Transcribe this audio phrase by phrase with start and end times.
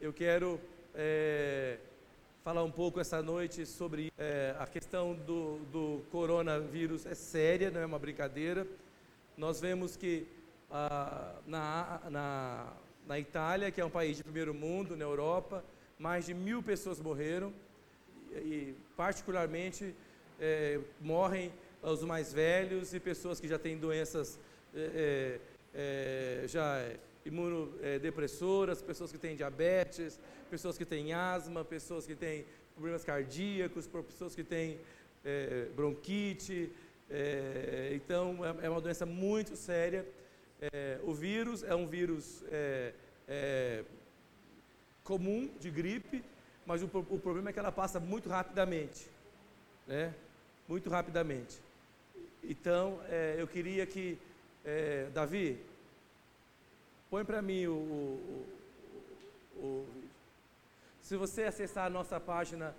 [0.00, 0.58] Eu quero
[0.94, 1.76] é,
[2.42, 7.04] falar um pouco essa noite sobre é, a questão do, do, coronavírus.
[7.04, 8.66] É séria, não é uma brincadeira.
[9.36, 10.26] Nós vemos que
[10.70, 12.72] ah, na, na,
[13.06, 15.62] na Itália, que é um país de primeiro mundo, na Europa,
[15.98, 17.52] mais de mil pessoas morreram
[18.32, 19.94] e, particularmente,
[20.40, 24.38] é, morrem os mais velhos e pessoas que já têm doenças
[24.74, 25.38] é,
[25.74, 26.90] é, já
[27.24, 30.18] imunodepressoras, pessoas que têm diabetes,
[30.50, 34.78] pessoas que têm asma, pessoas que têm problemas cardíacos, pessoas que têm
[35.24, 36.72] é, bronquite.
[37.10, 40.06] É, então, é, uma doença muito séria.
[40.60, 42.42] É, o vírus é um vírus
[45.04, 46.22] comum de gripe,
[46.66, 49.08] mas o, o, problema é que ela passa muito rapidamente,
[49.86, 50.14] né?
[50.68, 51.58] Muito rapidamente.
[52.42, 53.00] Então,
[53.36, 54.18] eu queria que,
[55.12, 55.58] Davi,
[57.10, 58.46] põe para mim o, o,
[59.56, 59.86] o
[61.02, 62.72] se você acessar a nossa página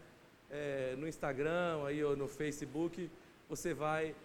[0.49, 3.11] é, no Instagram aí, ou no Facebook,
[3.49, 4.15] você vai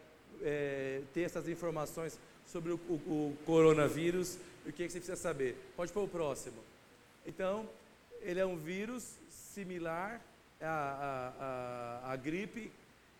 [0.42, 5.16] é, ter essas informações sobre o, o, o coronavírus e o que, que você precisa
[5.16, 5.56] saber.
[5.74, 6.62] Pode pôr o próximo.
[7.26, 7.68] Então,
[8.20, 10.20] ele é um vírus similar
[10.60, 12.70] à, à, à, à gripe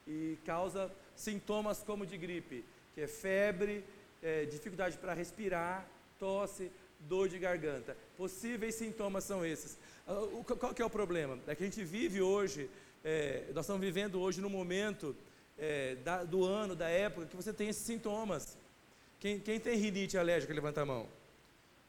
[0.06, 3.84] e causa sintomas como de gripe, que é febre,
[4.22, 5.84] é, dificuldade para respirar,
[6.18, 7.96] tosse, dor de garganta.
[8.16, 9.76] Possíveis sintomas são esses.
[10.06, 10.14] Ah,
[10.58, 11.38] qual que é o problema?
[11.46, 12.70] É que a gente vive hoje,
[13.04, 15.14] é, nós estamos vivendo hoje no momento
[15.58, 18.56] é, da, do ano, da época, que você tem esses sintomas.
[19.18, 21.08] Quem, quem tem rinite alérgica, levanta a mão.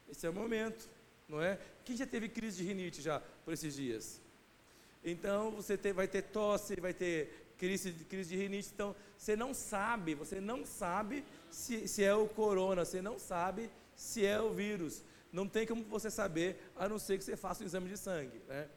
[0.10, 0.88] Esse é o momento,
[1.28, 1.60] não é?
[1.84, 4.22] Quem já teve crise de rinite já por esses dias?
[5.04, 8.70] Então, você vai ter tosse, vai ter crise, crise de rinite.
[8.74, 13.70] Então, você não sabe, você não sabe se, se é o corona, você não sabe
[13.98, 15.04] se é o vírus.
[15.34, 18.42] Não tem como você saber, a não ser que você faça um exame de sangue.
[18.48, 18.70] Né?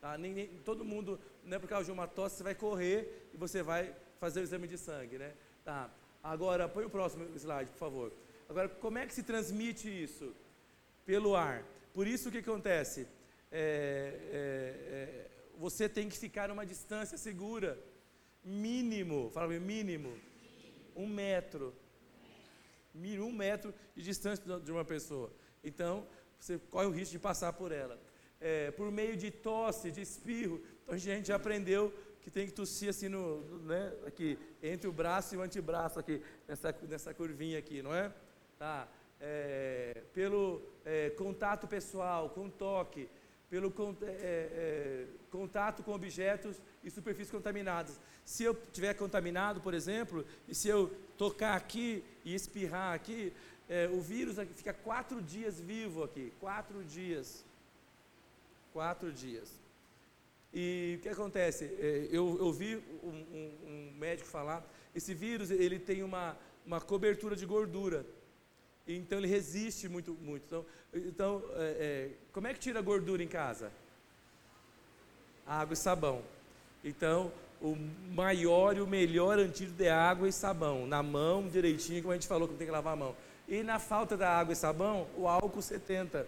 [0.00, 0.18] Tá?
[0.18, 3.36] Nem, nem, todo mundo, não é por causa de uma tosse, você vai correr e
[3.38, 5.16] você vai fazer o exame de sangue.
[5.16, 5.32] Né?
[5.64, 5.90] Tá.
[6.22, 8.12] Agora, põe o próximo slide, por favor.
[8.48, 10.34] Agora, como é que se transmite isso?
[11.06, 11.64] Pelo ar.
[11.94, 13.06] Por isso, o que acontece?
[13.50, 14.40] É, é,
[14.92, 17.78] é, você tem que ficar numa distância segura.
[18.44, 20.12] Mínimo, fala mínimo,
[20.94, 21.74] um metro.
[22.94, 25.32] Um metro de distância de uma pessoa.
[25.62, 26.06] Então,
[26.38, 27.98] você corre o risco de passar por ela.
[28.40, 32.52] É, por meio de tosse, de espirro, então a gente já aprendeu que tem que
[32.52, 37.58] tossir assim no, né, aqui, entre o braço e o antebraço aqui, nessa, nessa curvinha
[37.58, 38.12] aqui, não é?
[38.58, 38.88] Tá.
[39.20, 43.08] É, pelo é, contato pessoal, com toque,
[43.48, 43.72] pelo
[44.02, 48.00] é, é, contato com objetos e superfícies contaminadas.
[48.24, 53.32] Se eu tiver contaminado, por exemplo, e se eu tocar aqui e espirrar aqui,
[53.68, 57.44] é, o vírus fica quatro dias vivo aqui, quatro dias.
[58.72, 59.50] Quatro dias.
[60.52, 61.64] E o que acontece?
[61.64, 64.64] É, eu, eu vi um, um, um, médico falar,
[64.94, 66.36] esse vírus ele tem uma,
[66.66, 68.04] uma cobertura de gordura.
[68.86, 70.44] Então ele resiste muito, muito.
[70.44, 73.72] Então, então é, é, como é que tira gordura em casa?
[75.46, 76.22] Água e sabão.
[76.84, 77.32] Então,
[77.64, 77.78] o
[78.14, 80.86] maior e o melhor antídoto é água e sabão.
[80.86, 83.16] Na mão, direitinho, como a gente falou que tem que lavar a mão.
[83.48, 86.26] E na falta da água e sabão, o álcool 70,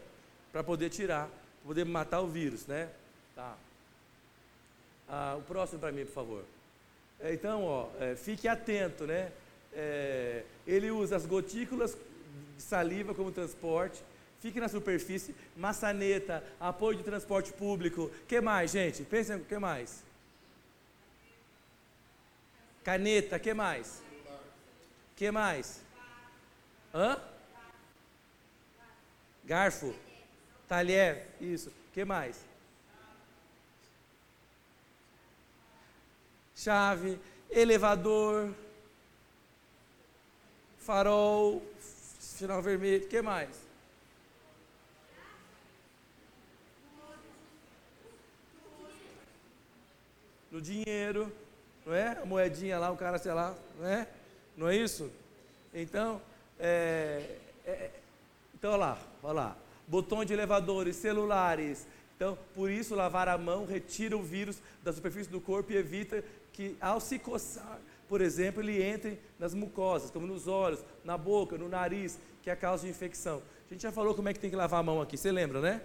[0.50, 2.88] para poder tirar, para poder matar o vírus, né?
[3.34, 3.54] Tá.
[5.06, 6.44] Ah, o próximo para mim, por favor.
[7.20, 9.30] É, então, ó, é, fique atento, né?
[9.74, 11.98] É, ele usa as gotículas
[12.56, 14.02] de saliva como transporte,
[14.40, 18.10] fique na superfície, maçaneta, apoio de transporte público.
[18.26, 19.02] que mais, gente?
[19.02, 20.05] Pensem, o que mais?
[22.86, 24.00] Caneta, que mais?
[25.16, 25.82] que mais?
[26.94, 27.20] Hã?
[29.44, 29.92] Garfo.
[30.68, 31.26] Talher.
[31.40, 31.72] Isso.
[31.92, 32.44] que mais?
[36.54, 37.18] Chave.
[37.50, 38.54] Elevador.
[40.78, 41.60] Farol.
[42.20, 43.08] Sinal vermelho.
[43.08, 43.66] que mais?
[50.52, 51.32] No dinheiro,
[51.86, 52.18] não é?
[52.20, 54.08] A moedinha lá, o cara, sei lá, não é?
[54.56, 55.08] Não é isso?
[55.72, 56.20] Então,
[56.58, 57.90] é, é,
[58.54, 59.56] então, olha lá, olha lá.
[59.86, 61.86] Botão de elevadores, celulares.
[62.16, 66.24] Então, por isso, lavar a mão retira o vírus da superfície do corpo e evita
[66.52, 67.78] que, ao se coçar,
[68.08, 72.52] por exemplo, ele entre nas mucosas, como nos olhos, na boca, no nariz, que é
[72.52, 73.42] a causa de infecção.
[73.70, 75.60] A gente já falou como é que tem que lavar a mão aqui, você lembra,
[75.60, 75.82] né?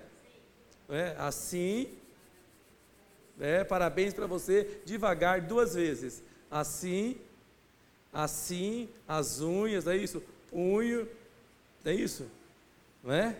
[0.89, 1.89] É, assim,
[3.41, 6.23] é, parabéns para você, devagar, duas vezes.
[6.49, 7.19] Assim,
[8.13, 10.23] assim, as unhas, é isso?
[10.51, 11.07] punho,
[11.83, 12.29] é isso?
[13.01, 13.35] Não é?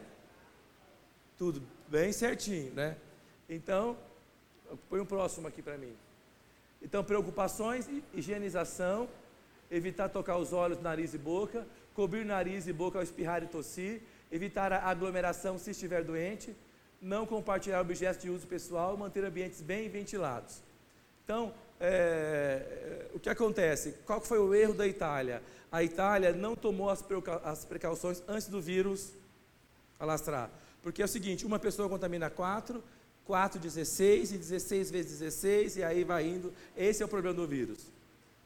[1.37, 1.61] Tudo.
[1.87, 2.95] bem certinho, né?
[3.49, 3.97] Então,
[4.89, 5.93] põe um próximo aqui para mim.
[6.81, 9.09] Então, preocupações, higienização,
[9.69, 14.01] evitar tocar os olhos, nariz e boca, cobrir nariz e boca ao espirrar e tossir,
[14.31, 16.55] evitar a aglomeração se estiver doente,
[17.01, 20.61] não compartilhar objetos de uso pessoal, manter ambientes bem ventilados.
[21.23, 23.95] Então, é, o que acontece?
[24.05, 25.41] Qual foi o erro da Itália?
[25.71, 27.03] A Itália não tomou as,
[27.43, 29.13] as precauções antes do vírus
[29.99, 30.49] alastrar.
[30.83, 32.83] Porque é o seguinte, uma pessoa contamina quatro,
[33.25, 36.53] 4, 16, e 16 vezes 16, e aí vai indo.
[36.75, 37.79] Esse é o problema do vírus.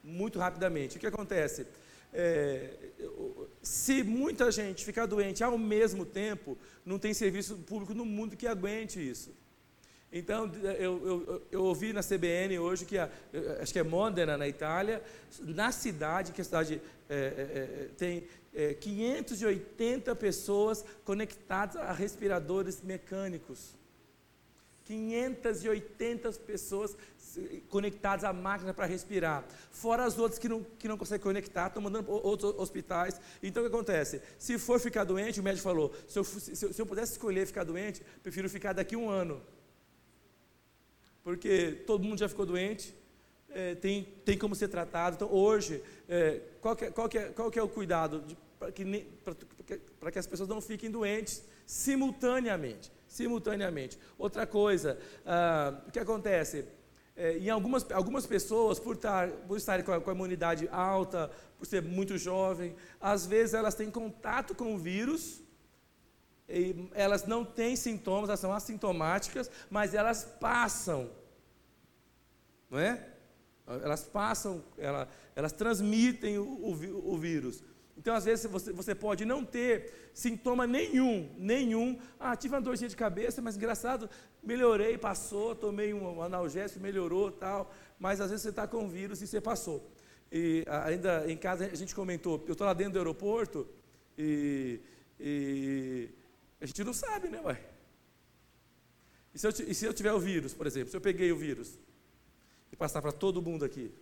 [0.04, 0.98] Muito rapidamente.
[0.98, 1.66] O que acontece?
[2.18, 2.70] É,
[3.62, 8.48] se muita gente ficar doente ao mesmo tempo, não tem serviço público no mundo que
[8.48, 9.32] aguente isso.
[10.12, 13.10] Então, eu, eu, eu ouvi na CBN hoje que, a,
[13.62, 15.04] acho que é Modena, na Itália,
[15.42, 18.24] na cidade, que a cidade é, é, é tem
[18.80, 23.76] 580 é, pessoas conectadas a respiradores mecânicos.
[24.86, 26.96] 580 pessoas
[27.70, 29.44] conectadas à máquina para respirar.
[29.72, 33.20] Fora as outras que não, que não conseguem conectar, estão mandando para outros hospitais.
[33.42, 34.22] Então o que acontece?
[34.38, 37.64] Se for ficar doente, o médico falou: se eu, se, se eu pudesse escolher ficar
[37.64, 39.42] doente, prefiro ficar daqui um ano.
[41.24, 42.94] Porque todo mundo já ficou doente,
[43.50, 45.16] é, tem, tem como ser tratado.
[45.16, 48.24] Então hoje, é, qual, que, é, qual, que é, qual que é o cuidado?
[48.60, 48.86] Para que,
[50.12, 53.98] que as pessoas não fiquem doentes simultaneamente simultaneamente.
[54.18, 56.66] Outra coisa, ah, o que acontece?
[57.16, 61.32] É, em algumas, algumas pessoas, por, tar, por estarem com a, com a imunidade alta,
[61.58, 65.42] por ser muito jovem, às vezes elas têm contato com o vírus,
[66.94, 71.10] elas não têm sintomas, elas são assintomáticas, mas elas passam,
[72.70, 73.08] não é?
[73.66, 77.64] Elas passam, elas, elas transmitem o, o, o vírus.
[77.98, 81.98] Então, às vezes, você, você pode não ter sintoma nenhum, nenhum.
[82.20, 84.10] Ah, tive uma dorzinha de cabeça, mas engraçado,
[84.44, 87.74] melhorei, passou, tomei um analgésico, melhorou, tal.
[87.98, 89.90] Mas às vezes você está com vírus e você passou.
[90.32, 93.68] E ainda em casa a gente comentou, eu estou lá dentro do aeroporto
[94.18, 94.82] e,
[95.20, 96.10] e,
[96.60, 97.62] a gente não sabe, né, ué?
[99.34, 101.38] E se, eu, e se eu tiver o vírus, por exemplo, se eu peguei o
[101.38, 101.78] vírus
[102.72, 103.94] e passar para todo mundo aqui?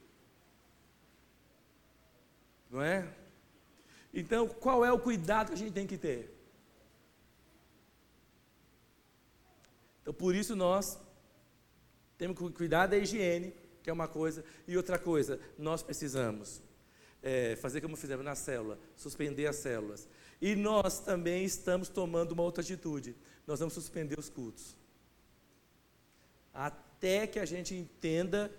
[2.69, 3.07] Não é?
[4.13, 6.31] Então, qual é o cuidado que a gente tem que ter?
[10.01, 10.99] Então, por isso nós
[12.17, 16.61] temos que cuidar da higiene, que é uma coisa, e outra coisa, nós precisamos
[17.23, 20.07] é, fazer como fizemos na célula, suspender as células.
[20.41, 23.15] E nós também estamos tomando uma outra atitude.
[23.47, 24.77] Nós vamos suspender os cultos.
[26.53, 28.51] Até que a gente entenda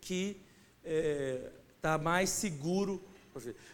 [0.00, 0.40] que
[0.82, 3.02] está é, mais seguro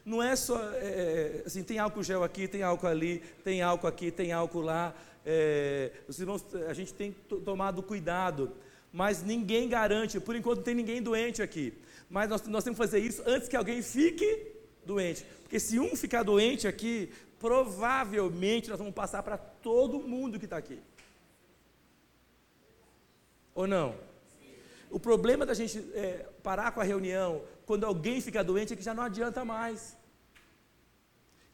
[0.04, 3.86] não é só, é, é, assim, tem álcool gel aqui, tem álcool ali, tem álcool
[3.86, 4.94] aqui, tem álcool lá.
[5.24, 7.12] É, os irmãos, a gente tem
[7.44, 8.52] tomado cuidado,
[8.92, 11.74] mas ninguém garante, por enquanto não tem ninguém doente aqui.
[12.08, 14.52] Mas nós, nós temos que fazer isso antes que alguém fique
[14.84, 15.26] doente.
[15.42, 20.56] Porque se um ficar doente aqui, provavelmente nós vamos passar para todo mundo que está
[20.56, 20.80] aqui.
[23.54, 23.94] Ou não?
[24.90, 28.82] O problema da gente é, parar com a reunião quando alguém fica doente é que
[28.82, 29.96] já não adianta mais.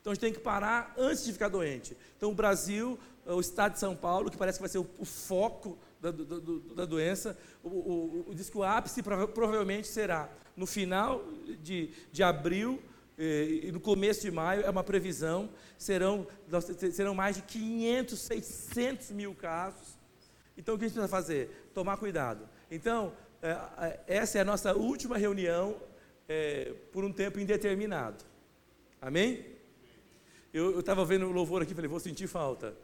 [0.01, 1.97] Então a gente tem que parar antes de ficar doente.
[2.17, 5.05] Então o Brasil, o estado de São Paulo, que parece que vai ser o, o
[5.05, 10.29] foco da, do, do, da doença, o, o, o, diz que o ápice provavelmente será
[10.57, 11.25] no final
[11.63, 12.83] de, de abril
[13.17, 16.27] e, e no começo de maio, é uma previsão, serão,
[16.93, 19.97] serão mais de 500, 600 mil casos.
[20.57, 21.71] Então o que a gente precisa fazer?
[21.73, 22.49] Tomar cuidado.
[22.75, 23.13] Então,
[23.43, 23.51] é,
[23.87, 25.77] é, essa é a nossa última reunião
[26.27, 28.25] é, por um tempo indeterminado.
[28.99, 29.45] Amém?
[30.55, 32.75] Eu estava vendo o louvor aqui falei, vou sentir falta.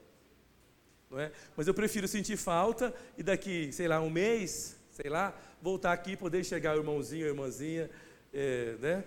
[1.10, 1.32] Não é?
[1.56, 6.12] Mas eu prefiro sentir falta e daqui, sei lá, um mês, sei lá, voltar aqui
[6.12, 7.90] e poder enxergar o irmãozinho, a irmãzinha,
[8.30, 9.04] é, né?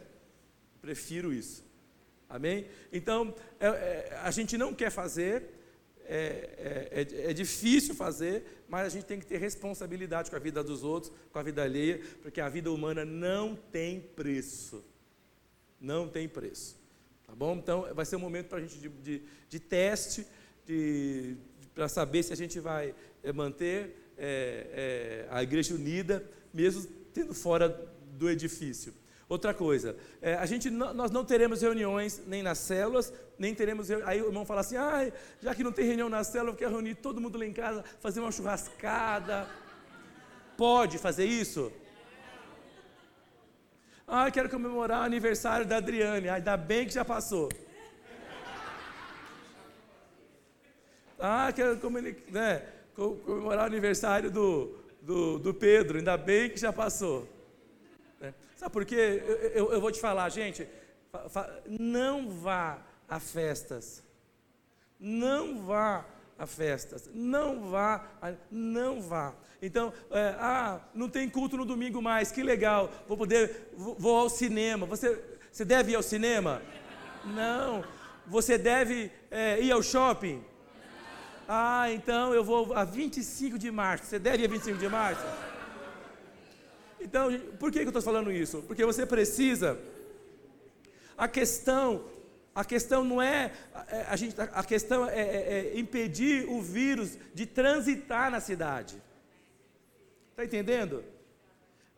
[0.81, 1.63] Prefiro isso.
[2.27, 2.65] Amém?
[2.91, 5.43] Então, é, é, a gente não quer fazer,
[6.13, 10.39] é, é, é, é, difícil fazer, mas a gente tem que ter responsabilidade com a
[10.39, 14.83] vida dos outros, com a vida alheia, porque a vida humana não tem preço.
[15.79, 16.77] Não tem preço.
[17.25, 17.55] Tá bom?
[17.55, 20.27] Então, vai ser um momento para a gente de, de, de teste,
[20.65, 21.37] de,
[21.73, 27.69] para saber se a gente vai é, manter é, a igreja unida, mesmo tendo fora
[28.17, 28.93] do edifício.
[29.31, 33.89] Outra coisa, é, a gente nós não teremos reuniões nem nas células, nem teremos.
[34.05, 36.71] Aí o irmão fala assim: ah, já que não tem reunião na célula, eu quero
[36.71, 39.49] reunir todo mundo lá em casa, fazer uma churrascada.
[40.55, 41.71] Pode fazer isso?
[44.07, 46.29] Ah, quero comemorar o aniversário da Adriane.
[46.29, 47.49] Ainda bem que já passou.
[51.17, 51.79] Ah, quero
[52.29, 52.63] né,
[52.95, 57.27] comemorar o aniversário do, do, do Pedro, ainda bem que já passou.
[58.19, 58.33] É.
[58.55, 59.23] Sabe por quê?
[59.25, 60.67] Eu, eu, eu, vou te falar, gente,
[61.67, 64.01] não vá a festas,
[64.97, 66.05] não vá
[66.39, 68.07] a festas, não vá,
[68.49, 69.35] não vá.
[69.61, 74.17] Então, é, ah, não tem culto no domingo mais, que legal, vou poder, vou, vou
[74.17, 74.85] ao cinema.
[74.85, 76.61] Você, você deve ir ao cinema?
[77.25, 77.83] Não.
[78.25, 80.41] Você deve é, ir ao shopping?
[81.49, 84.05] Ah, então eu vou a 25 de março.
[84.05, 85.25] Você deve ir a 25 de março?
[86.97, 88.61] Então, por que, que eu estou falando isso?
[88.61, 89.77] Porque você precisa.
[91.17, 92.05] A questão,
[92.53, 93.51] a questão não é,
[93.87, 99.01] é a, gente, a questão é, é, é impedir o vírus de transitar na cidade.
[100.31, 101.03] Está entendendo?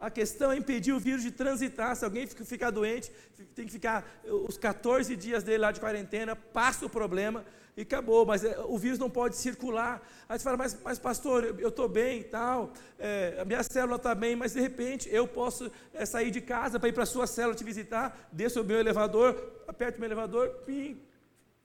[0.03, 1.95] A questão é impedir o vírus de transitar.
[1.95, 3.10] Se alguém ficar doente,
[3.55, 4.05] tem que ficar
[4.50, 7.45] os 14 dias dele lá de quarentena, passa o problema
[7.77, 8.25] e acabou.
[8.25, 10.05] Mas é, o vírus não pode circular.
[10.27, 13.95] Aí você fala, mas, mas pastor, eu estou bem e tal, é, a minha célula
[13.95, 17.05] está bem, mas de repente eu posso é, sair de casa para ir para a
[17.05, 21.01] sua célula te visitar, desço o meu elevador, aperto o meu elevador, pim,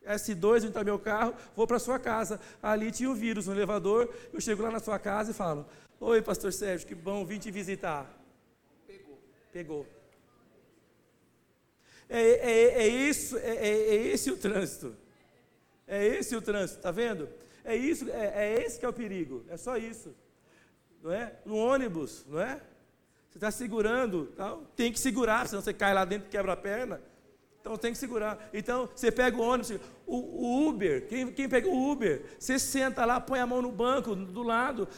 [0.07, 2.41] S2, entrar meu carro, vou para sua casa.
[2.63, 5.67] Ali tinha o vírus no elevador, eu chego lá na sua casa e falo,
[6.01, 8.18] Oi, pastor Sérgio, que bom, vim te visitar.
[9.53, 9.87] Pegou.
[12.09, 14.97] É, é, é isso, é, é, é, esse o trânsito.
[15.87, 17.29] É esse o trânsito, tá vendo?
[17.65, 19.45] É isso, é, é esse que é o perigo.
[19.49, 20.15] É só isso.
[21.03, 21.35] Não é?
[21.45, 22.61] No ônibus, não é?
[23.29, 24.33] Você está segurando,
[24.75, 27.01] tem que segurar, senão você cai lá dentro e quebra a perna.
[27.61, 28.49] Então tem que segurar.
[28.55, 33.05] Então você pega o ônibus, o, o Uber, quem, quem, pega o Uber, você senta
[33.05, 34.89] lá, põe a mão no banco, do lado,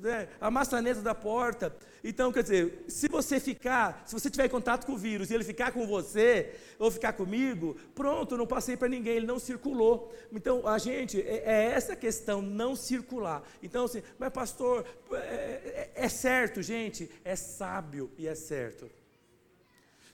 [0.00, 1.76] né, a maçaneta da porta.
[2.06, 5.42] Então, quer dizer, se você ficar, se você tiver contato com o vírus e ele
[5.42, 10.14] ficar com você, ou ficar comigo, pronto, não passei para ninguém, ele não circulou.
[10.30, 13.42] Então, a gente, é, é, essa questão, não circular.
[13.62, 18.90] Então, assim, mas pastor, é, é, é certo, gente, é sábio e é certo.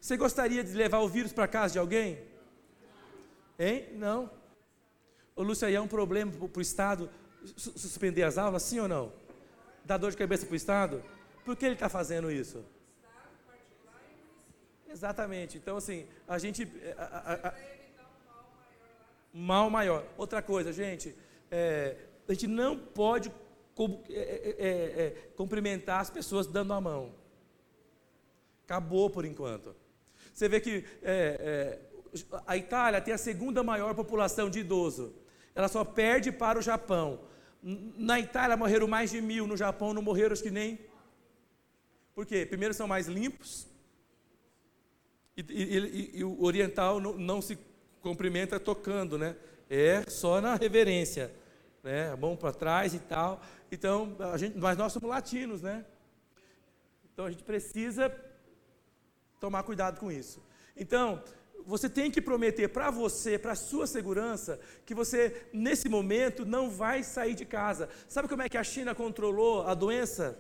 [0.01, 2.21] Você gostaria de levar o vírus para casa de alguém?
[3.59, 3.89] Hein?
[3.95, 4.31] Não.
[5.35, 7.11] Ô Lúcio, aí é um problema para o Estado
[7.57, 9.13] suspender as aulas, sim ou não?
[9.85, 11.03] Dá dor de cabeça para o Estado?
[11.51, 12.65] Por que ele está fazendo isso?
[14.89, 15.59] Exatamente.
[15.59, 16.63] Então, assim, a gente.
[16.81, 17.53] É, a,
[19.33, 20.07] mal maior.
[20.17, 21.13] Outra coisa, gente,
[21.51, 21.97] é,
[22.29, 23.33] a gente não pode
[24.11, 27.13] é, é, é, é, cumprimentar as pessoas dando a mão.
[28.65, 29.75] Acabou por enquanto.
[30.33, 31.81] Você vê que é,
[32.23, 35.17] é, a Itália tem a segunda maior população de idoso.
[35.53, 37.23] Ela só perde para o Japão.
[37.61, 40.89] Na Itália morreram mais de mil, no Japão não morreram acho que nem.
[42.15, 42.45] Por quê?
[42.45, 43.67] Primeiro são mais limpos.
[45.37, 47.59] E, e, e, o oriental não, não, se
[48.01, 49.37] cumprimenta tocando, né?
[49.69, 51.33] É só na reverência,
[51.83, 52.15] né?
[52.17, 53.41] Mão para trás e tal.
[53.71, 55.85] Então, a gente, mas nós somos latinos, né?
[57.13, 58.15] Então a gente precisa
[59.41, 60.43] tomar cuidado com isso.
[60.77, 61.23] Então,
[61.65, 66.71] você tem que prometer para você, para a sua segurança, que você, nesse momento, não
[66.71, 67.89] vai sair de casa.
[68.09, 70.39] Sabe como é que a China controlou a doença?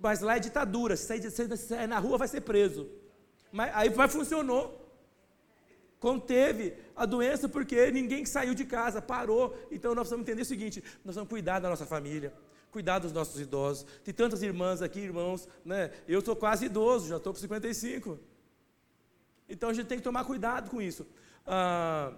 [0.00, 2.88] Mas lá é ditadura, se sair, na rua vai ser preso.
[3.52, 4.82] Mas aí vai funcionou.
[5.98, 9.56] Conteve a doença porque ninguém saiu de casa, parou.
[9.70, 12.32] Então nós precisamos entender o seguinte: nós vamos cuidar da nossa família,
[12.70, 13.86] cuidar dos nossos idosos.
[14.04, 15.90] Tem tantas irmãs aqui, irmãos, né?
[16.06, 18.18] Eu estou quase idoso, já estou com 55.
[19.48, 21.06] Então a gente tem que tomar cuidado com isso.
[21.46, 22.12] Ah,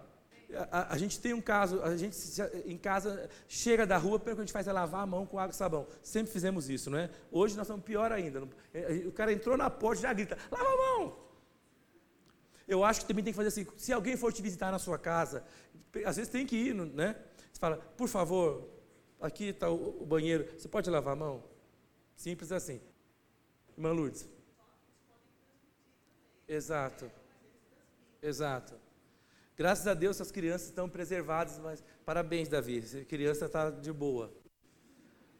[0.54, 2.16] a, a, gente tem um caso, a gente
[2.64, 5.38] em casa chega da rua, coisa que a gente faz é lavar a mão com
[5.38, 5.86] água e sabão.
[6.02, 7.10] Sempre fizemos isso, não é?
[7.30, 8.48] Hoje nós estamos pior ainda.
[8.72, 11.16] É, o cara entrou na porta e já grita: lava a mão!
[12.66, 14.98] Eu acho que também tem que fazer assim: se alguém for te visitar na sua
[14.98, 15.44] casa,
[16.04, 17.16] às vezes tem que ir, né?
[17.52, 18.68] Você fala, por favor,
[19.20, 21.44] aqui está o, o banheiro, você pode lavar a mão?
[22.16, 22.80] Simples assim.
[23.76, 24.28] Irmã Lourdes.
[26.46, 27.10] Exato.
[28.22, 28.87] Exato.
[29.58, 32.80] Graças a Deus as crianças estão preservadas, mas parabéns, Davi.
[33.02, 34.32] A criança está de boa.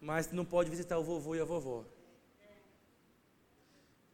[0.01, 1.85] Mas não pode visitar o vovô e a vovó.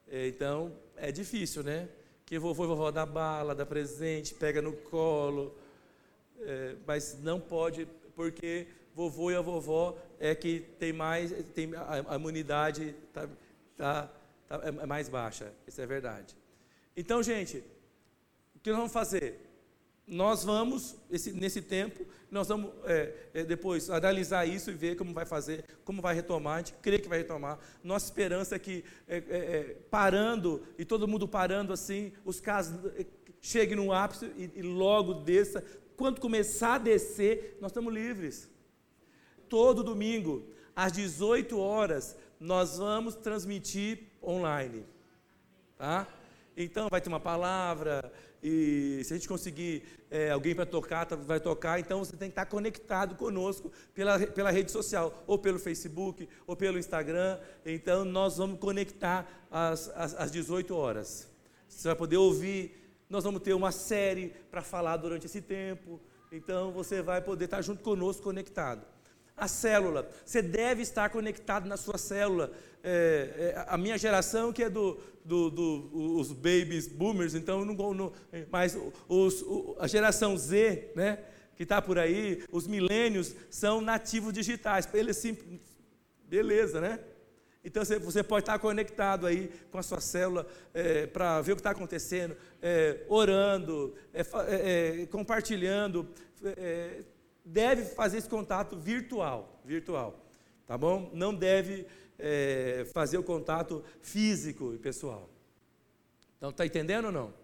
[0.06, 1.88] Então, é difícil, né?
[2.26, 5.56] Que vovô e vovó dá bala, dá presente, pega no colo.
[6.38, 12.14] É, mas não pode, porque vovô e a vovó é que tem mais, tem, a,
[12.14, 13.26] imunidade tá,
[13.74, 14.10] tá,
[14.46, 15.50] tá, é mais baixa.
[15.66, 16.36] Isso é verdade.
[16.94, 17.64] Então, gente,
[18.54, 19.53] o que nós vamos fazer?
[20.06, 25.14] Nós vamos, esse, nesse tempo, nós vamos é, é, depois analisar isso e ver como
[25.14, 26.56] vai fazer, como vai retomar.
[26.56, 27.58] A gente crê que vai retomar.
[27.82, 32.78] Nossa esperança é que, é, é, é parando, e todo mundo parando assim, os casos
[32.96, 33.06] é,
[33.40, 35.64] cheguem no ápice e, e logo desça.
[35.96, 38.52] Quando começar a descer, nós estamos livres
[39.54, 40.44] todo domingo,
[40.74, 44.84] às 18 horas, nós vamos transmitir online.
[45.76, 46.08] Tá?
[46.56, 48.12] Então vai ter uma palavra,
[48.46, 52.28] e se a gente conseguir é, alguém para tocar, tá, vai tocar, então você tem
[52.28, 57.40] que estar conectado conosco pela, pela rede social, ou pelo Facebook, ou pelo Instagram.
[57.64, 61.26] Então nós vamos conectar às, às, às 18 horas.
[61.66, 62.76] Você vai poder ouvir.
[63.08, 65.98] Nós vamos ter uma série para falar durante esse tempo.
[66.30, 68.84] Então você vai poder estar junto conosco, conectado.
[69.36, 72.52] A célula, você deve estar conectado na sua célula.
[72.82, 77.94] É, é, a minha geração, que é do, do, do, os babies boomers, então não,
[77.94, 78.12] não
[78.50, 81.18] mas os, o, a geração Z, né,
[81.56, 84.88] que está por aí, os milênios são nativos digitais.
[84.92, 85.36] Eles sim,
[86.28, 87.00] beleza, né?
[87.64, 91.56] Então você, você, pode estar conectado aí com a sua célula é, para ver o
[91.56, 96.06] que está acontecendo, é, orando, é, é, é compartilhando.
[97.44, 100.18] Deve fazer esse contato virtual, virtual,
[100.66, 101.10] tá bom?
[101.12, 101.86] Não deve
[102.18, 105.28] é, fazer o contato físico e pessoal.
[106.38, 107.34] Então, está entendendo ou não?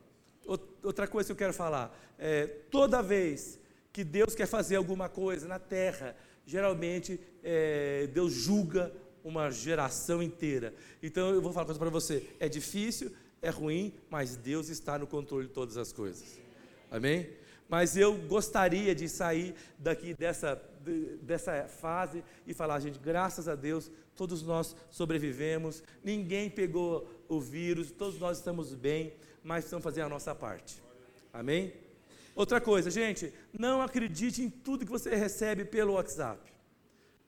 [0.83, 3.59] Outra coisa que eu quero falar, é, toda vez
[3.93, 6.17] que Deus quer fazer alguma coisa na terra,
[6.47, 8.93] geralmente é, Deus julga
[9.23, 10.75] uma geração inteira.
[11.03, 14.99] Então eu vou falar uma coisa para você: é difícil, é ruim, mas Deus está
[14.99, 16.39] no controle de todas as coisas.
[16.91, 17.29] Amém?
[17.71, 20.61] Mas eu gostaria de sair daqui dessa,
[21.23, 27.93] dessa fase e falar, gente, graças a Deus, todos nós sobrevivemos, ninguém pegou o vírus,
[27.93, 30.83] todos nós estamos bem, mas precisamos fazer a nossa parte.
[31.33, 31.73] Amém?
[32.35, 36.53] Outra coisa, gente, não acredite em tudo que você recebe pelo WhatsApp.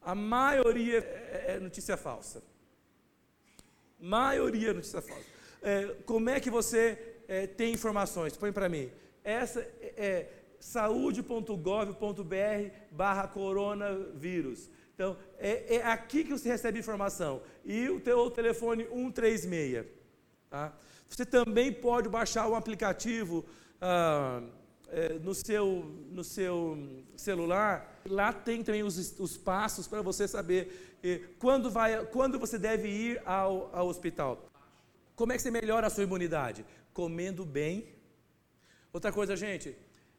[0.00, 2.42] A maioria é, é notícia falsa.
[4.00, 5.24] Maioria é notícia falsa.
[5.62, 8.36] É, como é que você é, tem informações?
[8.36, 8.90] Põe para mim.
[9.24, 11.56] Essa é, é saúde.gov.br
[12.90, 14.70] barra coronavírus.
[14.94, 17.42] Então, é, é, aqui que você recebe informação.
[17.64, 19.86] E o teu telefone 136.
[20.48, 20.72] Tá?
[21.08, 23.44] Você também pode baixar o aplicativo
[23.80, 24.42] ah,
[24.88, 26.78] é, no, seu, no seu
[27.16, 28.00] celular.
[28.06, 32.88] Lá tem também os, os passos para você saber eh, quando, vai, quando você deve
[32.88, 34.50] ir ao, ao hospital.
[35.16, 36.64] Como é que você melhora a sua imunidade?
[36.92, 37.88] Comendo bem
[38.92, 39.76] Outra coisa, gente,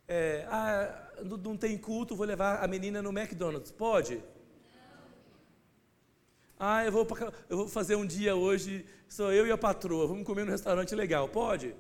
[0.08, 3.72] é, ah, não tem culto, vou levar a menina no McDonald's.
[3.72, 4.24] Pode?
[6.60, 7.08] Ah, eu vou,
[7.50, 10.96] eu vou fazer um dia hoje, sou eu e a patroa, vamos comer num restaurante
[10.96, 11.30] legal.
[11.30, 11.76] Pode?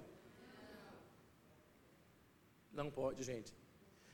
[2.71, 3.53] Não pode, gente.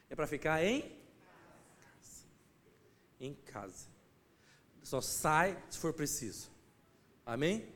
[0.09, 2.25] É para ficar em casa.
[3.19, 3.87] Em casa.
[4.83, 6.49] Só sai se for preciso.
[7.25, 7.67] Amém?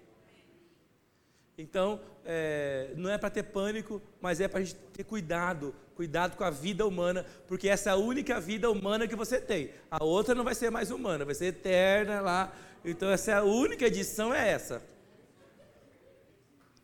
[1.58, 6.38] Então, é, não é para ter pânico, mas é para a gente ter cuidado, cuidado
[6.38, 9.72] com a vida humana, porque essa é a única vida humana que você tem.
[9.92, 12.54] A outra não vai ser mais humana, vai ser eterna lá.
[12.84, 14.82] Então, essa é a única edição, é essa.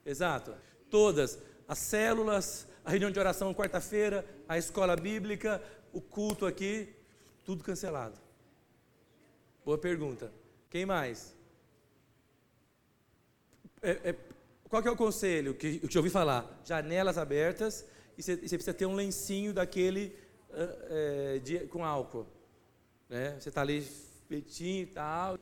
[0.05, 0.53] Exato.
[0.89, 5.61] Todas, as células, a reunião de oração quarta-feira, a escola bíblica,
[5.93, 6.93] o culto aqui,
[7.45, 8.17] tudo cancelado.
[9.63, 10.31] Boa pergunta.
[10.69, 11.35] Quem mais?
[13.81, 14.15] É, é,
[14.69, 16.61] qual que é o conselho que, eu ouvi falar?
[16.63, 17.85] Janelas abertas
[18.17, 20.15] e você, precisa ter um lencinho daquele
[20.51, 22.27] é, de, com álcool.
[23.09, 23.35] Né?
[23.39, 23.81] Você está ali
[24.27, 25.39] feitinho e tal.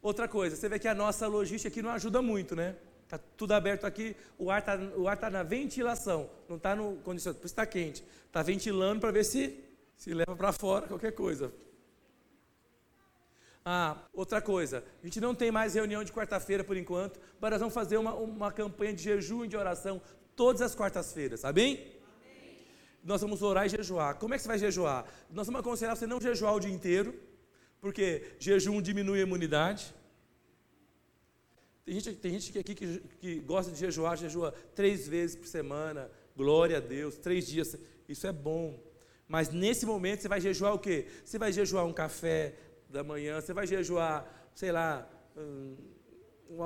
[0.00, 2.76] Outra coisa, você vê que a nossa logística aqui não ajuda muito, né?
[3.02, 7.46] Está tudo aberto aqui, o ar está tá na ventilação, não está no condicionador, por
[7.46, 8.04] isso está quente.
[8.26, 9.58] Está ventilando para ver se,
[9.96, 11.52] se leva para fora qualquer coisa.
[13.66, 17.60] Ah, outra coisa, a gente não tem mais reunião de quarta-feira por enquanto, mas nós
[17.60, 20.02] vamos fazer uma, uma campanha de jejum e de oração
[20.36, 21.72] todas as quartas-feiras, amém?
[21.72, 22.58] amém?
[23.02, 24.16] Nós vamos orar e jejuar.
[24.16, 25.06] Como é que você vai jejuar?
[25.30, 27.18] Nós vamos aconselhar você não jejuar o dia inteiro,
[27.80, 29.94] porque jejum diminui a imunidade.
[31.86, 36.10] Tem gente, tem gente aqui que, que gosta de jejuar, jejua três vezes por semana,
[36.36, 37.74] glória a Deus, três dias,
[38.06, 38.78] isso é bom.
[39.26, 41.06] Mas nesse momento você vai jejuar o quê?
[41.24, 42.54] Você vai jejuar um café,
[42.94, 45.04] da manhã, você vai jejuar, sei lá,
[45.36, 45.76] um,
[46.48, 46.62] um,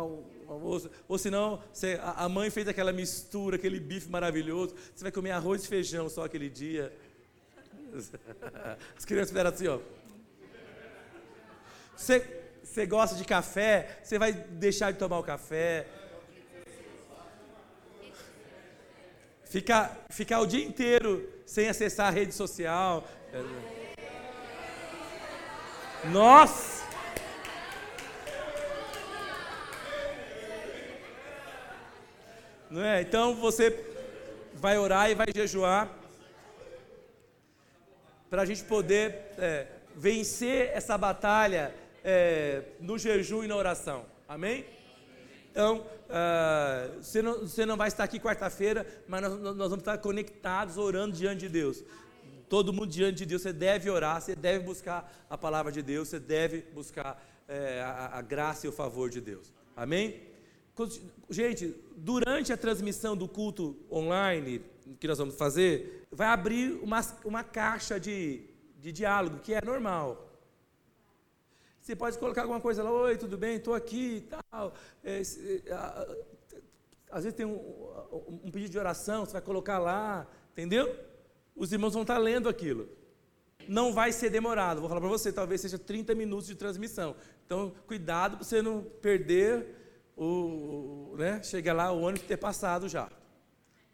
[0.46, 5.10] almoço, ou senão você, a, a mãe fez aquela mistura, aquele bife maravilhoso, você vai
[5.10, 6.94] comer arroz e feijão só aquele dia.
[8.94, 9.80] As crianças fizeram assim, ó.
[11.96, 15.86] Você, você gosta de café, você vai deixar de tomar o café.
[19.44, 23.08] Ficar, ficar o dia inteiro sem acessar a rede social.
[26.04, 26.86] Nossa!
[32.70, 33.00] Não é?
[33.00, 33.84] Então você
[34.54, 35.88] vai orar e vai jejuar
[38.28, 44.04] para a gente poder é, vencer essa batalha é, no jejum e na oração.
[44.28, 44.66] Amém?
[45.50, 49.98] Então, uh, você, não, você, não, vai estar aqui quarta-feira, mas nós, nós, vamos estar
[49.98, 51.82] conectados, orando diante de Deus.
[52.48, 56.08] Todo mundo diante de Deus, você deve orar, você deve buscar a palavra de Deus,
[56.08, 59.52] você deve buscar é, a, a graça e o favor de Deus.
[59.76, 60.28] Amém?
[61.28, 64.62] Gente, durante a transmissão do culto online
[65.00, 68.42] que nós vamos fazer, vai abrir uma, uma caixa de,
[68.78, 70.28] de diálogo, que é normal.
[71.80, 74.74] Você pode colocar alguma coisa lá, oi, tudo bem, estou aqui e tal.
[75.02, 75.22] É, é,
[77.10, 77.56] às vezes tem um,
[78.44, 80.94] um, pedido de oração, você vai colocar lá, entendeu?
[81.58, 82.88] Os irmãos vão estar lendo aquilo.
[83.66, 87.14] Não vai ser demorado, vou falar para você, talvez seja 30 minutos de transmissão.
[87.44, 89.74] Então, cuidado para você não perder
[90.16, 93.10] o, né, chegar lá o ônibus ter passado já.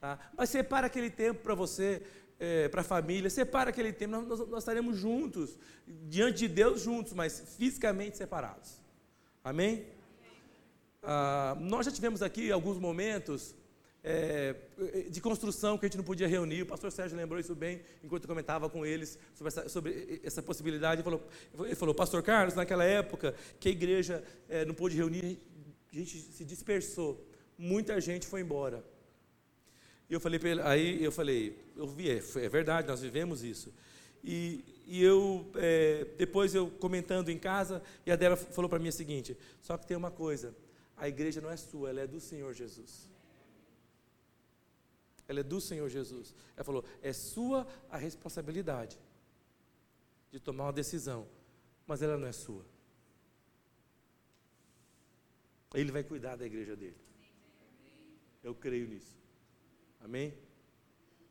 [0.01, 0.19] Tá?
[0.37, 2.03] Mas separa aquele tempo para você
[2.39, 7.13] é, para a família, separa aquele tempo, nós, nós, estaremos juntos, diante de Deus juntos,
[7.13, 8.81] mas fisicamente separados.
[9.43, 9.87] Amém?
[11.03, 13.55] Ah, nós já tivemos aqui alguns momentos
[14.05, 14.55] é,
[15.09, 16.63] de construção que a gente não podia reunir.
[16.63, 20.43] O pastor Sérgio lembrou isso bem enquanto eu comentava com eles sobre essa, sobre essa
[20.43, 21.01] possibilidade.
[21.01, 21.27] Ele falou,
[21.61, 25.39] ele falou, Pastor Carlos, naquela época que a igreja é, não pôde reunir,
[25.91, 27.27] a gente se dispersou.
[27.57, 28.85] Muita gente foi embora.
[30.11, 33.43] E eu falei para ele, aí eu falei, eu vi, é, é verdade, nós vivemos
[33.43, 33.73] isso.
[34.23, 38.89] E, e eu, é, depois eu comentando em casa, e a Débora falou para mim
[38.89, 40.55] o seguinte: só que tem uma coisa,
[40.97, 43.14] a igreja não é sua, ela é do Senhor Jesus.
[45.27, 46.35] Ela é do Senhor Jesus.
[46.57, 48.99] Ela falou: é sua a responsabilidade
[50.31, 51.27] de tomar uma decisão,
[51.87, 52.65] mas ela não é sua.
[55.75, 56.97] Ele vai cuidar da igreja dele.
[58.43, 59.17] Eu creio nisso.
[60.01, 60.35] Amém?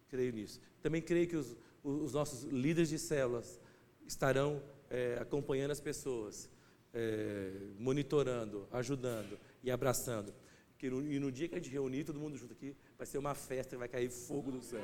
[0.10, 0.60] Creio nisso.
[0.82, 3.60] Também creio que os, os nossos líderes de células
[4.06, 6.49] estarão é, acompanhando as pessoas,
[6.93, 10.34] é, monitorando, ajudando e abraçando.
[10.77, 13.17] Que no, e no dia que a gente reunir todo mundo junto aqui, vai ser
[13.17, 14.81] uma festa, vai cair fogo do céu.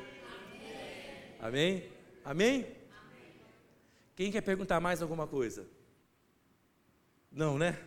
[1.40, 1.90] Amém?
[2.26, 2.58] Amém?
[2.62, 2.76] Amém?
[4.14, 5.66] Quem quer perguntar mais alguma coisa?
[7.32, 7.80] Não, né?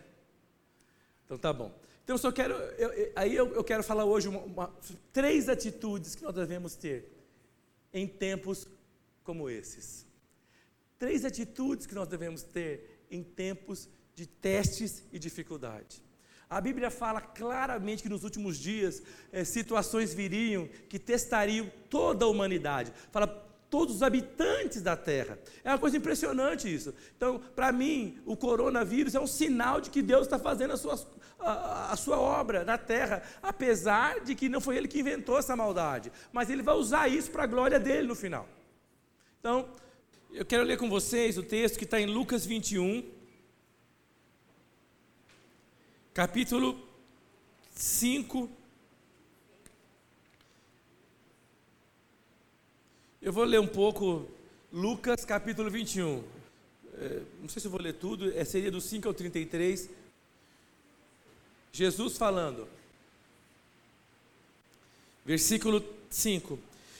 [1.23, 1.71] Então tá bom.
[2.03, 4.75] Então, eu só quero, eu, aí eu, eu, quero falar hoje uma, uma,
[5.13, 7.11] três atitudes que nós devemos ter
[7.93, 8.67] em tempos
[9.23, 10.07] como esses.
[10.97, 16.03] Três atitudes que nós devemos ter em tempos de testes e dificuldade.
[16.49, 19.01] A Bíblia fala claramente que nos últimos dias
[19.31, 22.93] é, situações viriam que testariam toda a humanidade.
[23.11, 23.27] Fala
[23.69, 25.39] todos os habitantes da terra.
[25.63, 26.93] É uma coisa impressionante isso.
[27.17, 31.07] Então, para mim, o coronavírus é um sinal de que Deus está fazendo as suas
[31.39, 35.55] a, a, sua obra na terra, apesar de que não foi ele que inventou essa
[35.55, 38.47] maldade, mas ele vai usar isso para a glória dele no final.
[39.39, 39.67] Então,
[40.31, 43.03] eu quero ler com vocês o texto que está em Lucas 21,
[46.13, 46.79] capítulo
[47.73, 48.47] 5.
[53.19, 54.27] Eu vou ler um pouco
[54.71, 56.23] Lucas capítulo 21.
[56.95, 59.89] É, não sei se eu vou ler tudo, é, seria do 5 ao 33.
[61.71, 62.67] Jesus falando.
[65.25, 66.59] Versículo 5.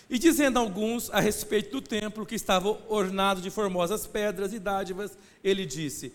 [0.09, 5.15] E dizendo alguns a respeito do templo que estava ornado de formosas pedras e dádivas,
[5.43, 6.11] ele disse: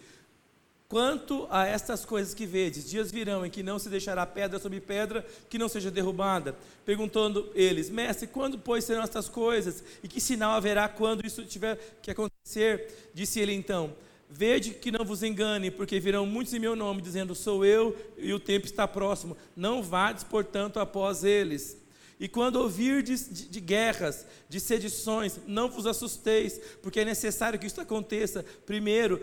[0.89, 4.81] Quanto a estas coisas que vedes, dias virão em que não se deixará pedra sobre
[4.81, 6.57] pedra que não seja derrubada.
[6.87, 9.85] Perguntando eles: Mestre, quando, pois, serão estas coisas?
[10.03, 13.11] E que sinal haverá quando isso tiver que acontecer?
[13.13, 13.95] Disse ele então:
[14.31, 18.33] Vede que não vos engane, porque virão muitos em meu nome, dizendo: Sou eu, e
[18.33, 19.37] o tempo está próximo.
[19.55, 21.77] Não vades, portanto, após eles.
[22.19, 27.67] E quando ouvirdes de, de guerras, de sedições, não vos assusteis, porque é necessário que
[27.67, 28.43] isto aconteça.
[28.65, 29.21] Primeiro,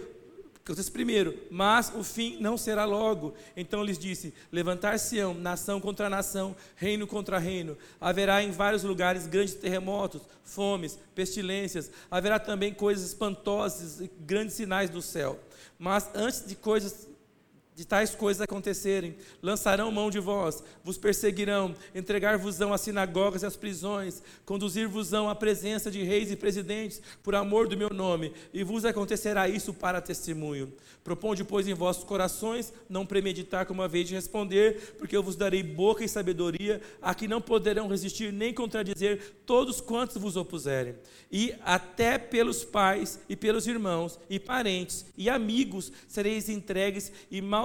[0.66, 3.36] Acontece primeiro, mas o fim não será logo.
[3.56, 7.78] Então lhes disse: Levantar-se-ão nação contra nação, reino contra reino.
[8.02, 11.92] Haverá em vários lugares grandes terremotos, fomes, pestilências.
[12.10, 15.40] Haverá também coisas espantosas e grandes sinais do céu.
[15.78, 17.08] Mas antes de coisas
[17.76, 23.58] de tais coisas acontecerem, lançarão mão de vós, vos perseguirão, entregar-vos-ão às sinagogas e às
[23.58, 28.86] prisões, conduzir-vos-ão à presença de reis e presidentes, por amor do meu nome, e vos
[28.86, 30.72] acontecerá isso para testemunho.
[31.04, 35.36] Proponde, pois, em vossos corações não premeditar como a vez de responder, porque eu vos
[35.36, 40.96] darei boca e sabedoria, a que não poderão resistir nem contradizer todos quantos vos opuserem.
[41.32, 47.65] E até pelos pais e pelos irmãos e parentes e amigos sereis entregues e mal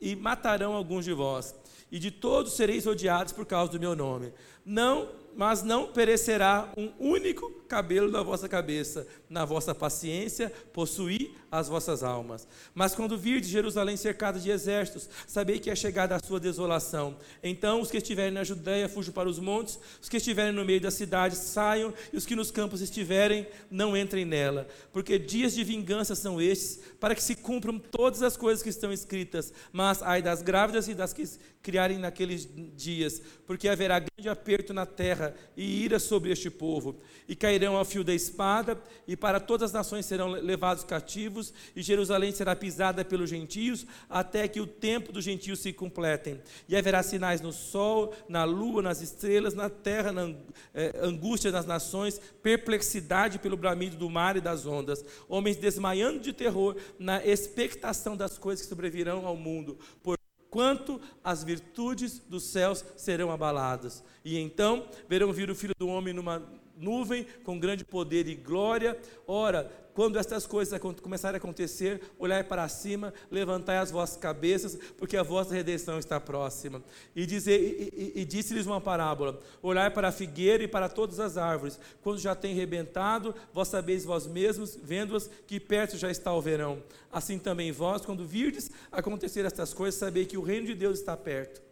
[0.00, 1.54] e matarão alguns de vós,
[1.90, 4.32] e de todos sereis odiados por causa do meu nome.
[4.64, 11.68] Não mas não perecerá um único cabelo da vossa cabeça, na vossa paciência, possuí as
[11.68, 12.46] vossas almas.
[12.74, 17.16] Mas quando virdes Jerusalém cercada de exércitos, sabei que é chegada a sua desolação.
[17.42, 20.80] Então os que estiverem na Judéia fujam para os montes, os que estiverem no meio
[20.80, 24.66] da cidade saiam, e os que nos campos estiverem, não entrem nela.
[24.92, 28.92] Porque dias de vingança são estes, para que se cumpram todas as coisas que estão
[28.92, 29.52] escritas.
[29.72, 31.24] Mas ai das grávidas e das que
[31.62, 35.25] criarem naqueles dias, porque haverá grande aperto na terra
[35.56, 36.96] e ira sobre este povo.
[37.28, 41.82] E cairão ao fio da espada, e para todas as nações serão levados cativos, e
[41.82, 46.40] Jerusalém será pisada pelos gentios, até que o tempo dos gentios se completem.
[46.68, 50.34] E haverá sinais no sol, na lua, nas estrelas, na terra, na
[50.74, 56.32] é, angústia das nações, perplexidade pelo bramido do mar e das ondas, homens desmaiando de
[56.32, 60.16] terror na expectação das coisas que sobrevirão ao mundo, por
[60.56, 64.02] quanto as virtudes dos céus serão abaladas.
[64.24, 66.42] E então verão vir o Filho do Homem numa
[66.76, 68.98] nuvem com grande poder e glória.
[69.26, 75.16] Ora, quando estas coisas começarem a acontecer, olhai para cima, levantai as vossas cabeças, porque
[75.16, 76.82] a vossa redenção está próxima.
[77.14, 81.38] E, e, e, e disse-lhes uma parábola: Olhai para a figueira e para todas as
[81.38, 86.42] árvores, quando já tem rebentado, vós sabeis vós mesmos, vendo-as, que perto já está o
[86.42, 86.82] verão.
[87.10, 91.16] Assim também vós, quando virdes acontecer estas coisas, sabei que o reino de Deus está
[91.16, 91.62] perto.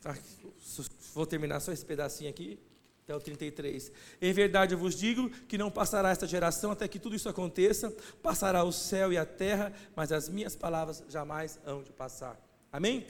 [0.00, 0.16] Tá,
[1.14, 2.58] vou terminar só esse pedacinho aqui
[3.06, 3.92] até o 33.
[4.20, 7.94] Em verdade eu vos digo que não passará esta geração até que tudo isso aconteça,
[8.20, 12.36] passará o céu e a terra, mas as minhas palavras jamais hão de passar.
[12.72, 13.06] Amém?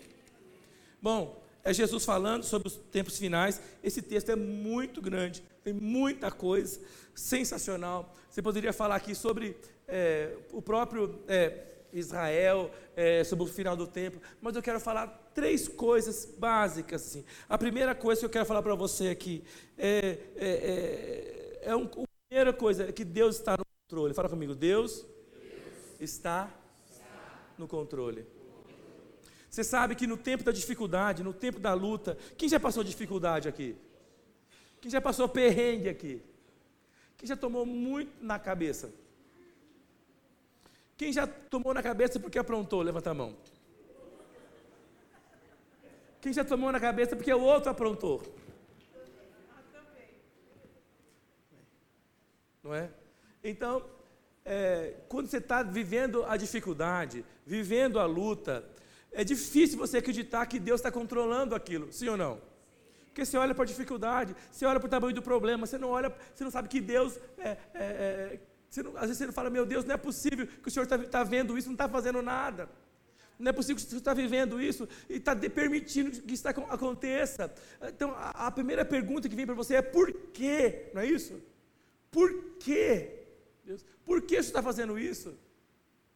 [1.00, 3.61] Bom, é Jesus falando sobre os tempos finais.
[3.83, 6.79] Esse texto é muito grande, tem muita coisa,
[7.14, 8.14] sensacional.
[8.31, 9.57] Você poderia falar aqui sobre
[9.88, 15.25] é, o próprio é, Israel, é, sobre o final do tempo, mas eu quero falar
[15.37, 17.03] três coisas básicas.
[17.07, 17.25] Assim.
[17.46, 19.44] A primeira coisa que eu quero falar para você aqui
[19.77, 24.14] é, é, é, é um, a primeira coisa é que Deus está no controle.
[24.14, 25.05] Fala comigo, Deus,
[25.38, 26.51] Deus está,
[26.90, 28.27] está no controle.
[29.51, 33.46] Você sabe que no tempo da dificuldade, no tempo da luta, quem já passou dificuldade
[33.46, 33.77] aqui?
[34.81, 36.22] Quem já passou perrengue aqui?
[37.18, 38.90] Quem já tomou muito na cabeça?
[40.96, 42.81] Quem já tomou na cabeça porque aprontou?
[42.81, 43.37] Levanta a mão.
[46.26, 48.20] Quem já tomou na cabeça porque o outro aprontou?
[52.64, 52.90] Não é?
[53.44, 53.84] Então,
[54.44, 58.68] é, quando você está vivendo a dificuldade, vivendo a luta,
[59.12, 62.40] é difícil você acreditar que Deus está controlando aquilo, sim ou não?
[63.04, 65.90] Porque você olha para a dificuldade, você olha para o tamanho do problema, você não
[65.90, 68.40] olha, você não sabe que Deus é, é, é
[68.82, 70.98] não, às vezes você não fala, meu Deus, não é possível que o Senhor está
[70.98, 72.68] tá vendo isso, não está fazendo nada.
[73.38, 77.53] Não é possível que você está vivendo isso e está permitindo que isso aconteça.
[77.83, 80.90] Então, a, a primeira pergunta que vem para você é por quê?
[80.94, 81.40] Não é isso?
[82.11, 83.25] Por quê?
[83.64, 85.37] Deus, por que você está fazendo isso?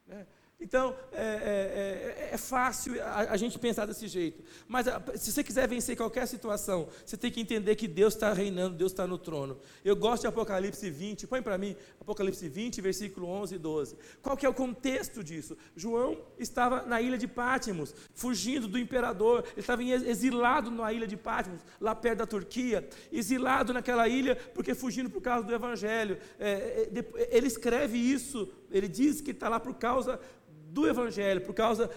[0.06, 0.26] Né?
[0.60, 4.44] Então, é, é, é, é fácil a, a, gente pensar desse jeito.
[4.68, 8.30] Mas a, se você quiser vencer qualquer situação, você tem que entender que Deus está
[8.34, 9.58] reinando, Deus está no trono.
[9.82, 13.96] Eu gosto de Apocalipse 20, põe para mim Apocalipse 20, versículo 11 e 12.
[14.20, 15.56] Qual que é o contexto disso?
[15.74, 19.44] João estava na ilha de Pátimos, fugindo do imperador.
[19.52, 22.86] Ele estava exilado na ilha de Pátimos, lá perto da Turquia.
[23.10, 26.18] Exilado naquela ilha porque fugindo por causa do evangelho.
[26.38, 30.20] É, é ele escreve isso, ele diz que está lá por causa
[30.72, 31.90] do Evangelho, por causa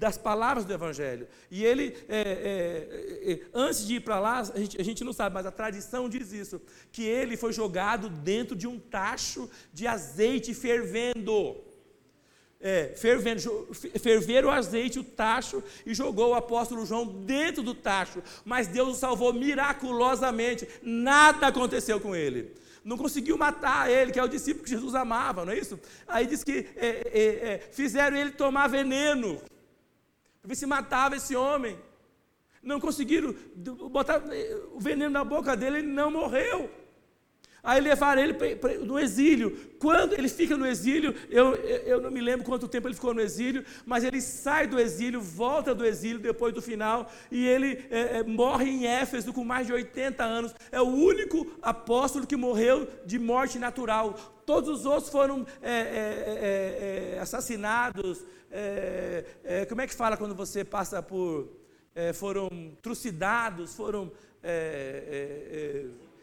[0.00, 1.28] das palavras do Evangelho.
[1.50, 5.12] E ele, é, é, é, antes de ir para lá, a gente, a gente, não
[5.12, 9.86] sabe, mas a tradição diz isso: que ele foi jogado dentro de um tacho de
[9.86, 11.68] azeite fervendo.
[12.62, 13.40] É, fervendo,
[14.02, 18.22] ferver o azeite, o tacho, e jogou o apóstolo João dentro do tacho.
[18.44, 22.52] Mas Deus o salvou miraculosamente, nada aconteceu com ele
[22.84, 25.78] não conseguiu matar ele, que é o discípulo que Jesus amava, não é isso?
[26.06, 29.40] Aí diz que é, é, é, fizeram ele tomar veneno,
[30.40, 31.78] para ver se matava esse homem.
[32.62, 33.34] Não conseguiram
[33.90, 36.70] botar é, o veneno na boca dele, ele não morreu.
[37.62, 38.36] Aí levaram ele
[38.84, 39.70] no exílio.
[39.78, 43.20] Quando ele fica no exílio, eu, eu não me lembro quanto tempo ele ficou no
[43.20, 48.18] exílio, mas ele sai do exílio, volta do exílio depois do final, e ele é,
[48.18, 50.54] é, morre em Éfeso com mais de 80 anos.
[50.70, 54.14] É o único apóstolo que morreu de morte natural.
[54.44, 58.24] Todos os outros foram é, é, é, é assassinados.
[59.68, 61.48] como é que fala quando você passa por.
[62.14, 62.50] foram
[62.82, 64.10] trucidados, foram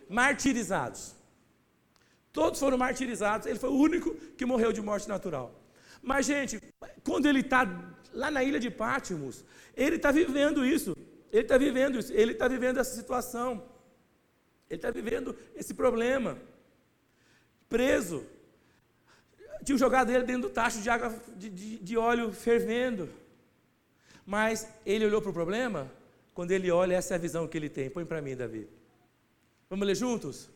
[0.10, 1.17] martirizados.
[2.40, 5.48] Todos foram martirizados, ele foi o único que morreu de morte natural.
[6.10, 6.62] Mas, gente,
[7.04, 7.62] quando ele está
[8.14, 9.44] lá na ilha de Pátimos,
[9.76, 10.96] ele está vivendo isso.
[11.32, 13.50] Ele está vivendo isso, ele está vivendo essa situação.
[14.70, 16.38] Ele está vivendo esse problema.
[17.68, 18.24] Preso.
[19.66, 23.10] Tinha jogado ele dentro do tacho de água de, de, de óleo fervendo.
[24.24, 25.92] Mas ele olhou para o problema,
[26.36, 27.90] quando ele olha, essa é a visão que ele tem.
[27.90, 28.70] Põe para mim, Davi.
[29.68, 30.56] Vamos ler juntos?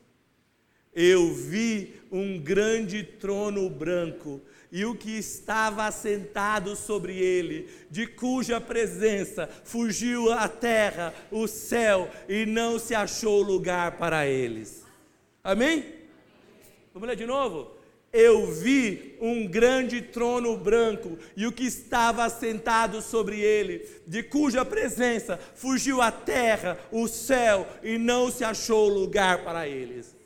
[0.94, 8.60] Eu vi um grande trono branco e o que estava assentado sobre ele, de cuja
[8.62, 14.86] presença fugiu a terra, o céu, e não se achou lugar para eles.
[15.44, 15.86] Amém?
[16.94, 17.72] Vamos ler de novo?
[18.14, 24.66] Eu vi um grande trono branco e o que estava assentado sobre ele, de cuja
[24.66, 30.21] presença fugiu a terra, o céu, e não se achou lugar para eles.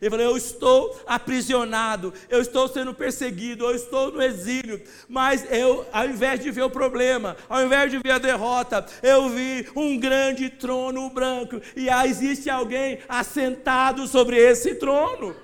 [0.00, 4.80] Ele falou: Eu estou aprisionado, eu estou sendo perseguido, eu estou no exílio.
[5.08, 9.28] Mas eu, ao invés de ver o problema, ao invés de ver a derrota, eu
[9.28, 11.60] vi um grande trono branco.
[11.76, 15.36] E aí existe alguém assentado sobre esse trono.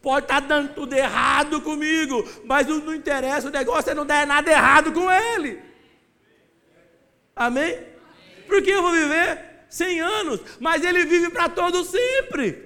[0.00, 4.26] Pode estar dando tudo errado comigo, mas não, não interessa, o negócio é não dar
[4.26, 5.60] nada errado com ele.
[7.34, 7.78] Amém?
[8.46, 12.65] Porque eu vou viver 100 anos, mas ele vive para todo sempre.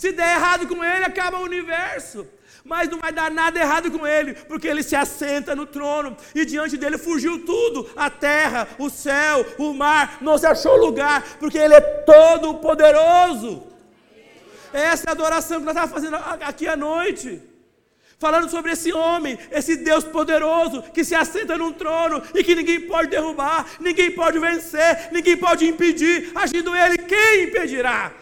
[0.00, 2.26] Se der errado com ele, acaba o universo.
[2.64, 6.42] Mas não vai dar nada errado com ele, porque ele se assenta no trono e
[6.46, 11.58] diante dele fugiu tudo: a terra, o céu, o mar, não se achou lugar, porque
[11.58, 13.62] ele é todo poderoso.
[14.72, 17.42] Essa é a adoração que nós estávamos fazendo aqui à noite.
[18.18, 22.80] Falando sobre esse homem, esse Deus poderoso que se assenta num trono e que ninguém
[22.92, 26.32] pode derrubar, ninguém pode vencer, ninguém pode impedir.
[26.34, 28.12] Agindo ele, quem impedirá?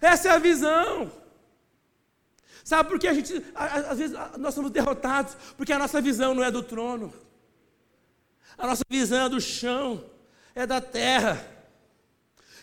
[0.00, 1.10] Essa é a visão.
[2.64, 5.36] Sabe por que a gente, às vezes, nós somos derrotados?
[5.56, 7.12] Porque a nossa visão não é do trono.
[8.58, 10.04] A nossa visão é do chão,
[10.54, 11.56] é da terra.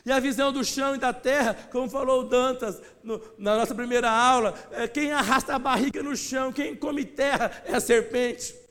[0.06, 3.74] E a visão do chão e da terra, como falou o Dantas no, na nossa
[3.74, 8.63] primeira aula, é quem arrasta a barriga no chão, quem come terra é a serpente.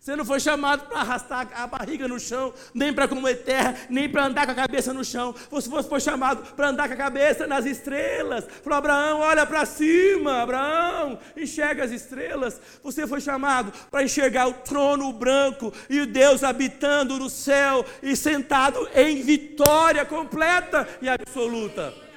[0.00, 4.08] Você não foi chamado para arrastar a barriga no chão, nem para comer terra, nem
[4.08, 5.34] para andar com a cabeça no chão.
[5.50, 8.46] Você foi chamado para andar com a cabeça nas estrelas.
[8.64, 12.58] Falou, Abraão, olha para cima, Abraão, enxerga as estrelas.
[12.82, 18.16] Você foi chamado para enxergar o trono branco e o Deus habitando no céu e
[18.16, 22.09] sentado em vitória completa e absoluta.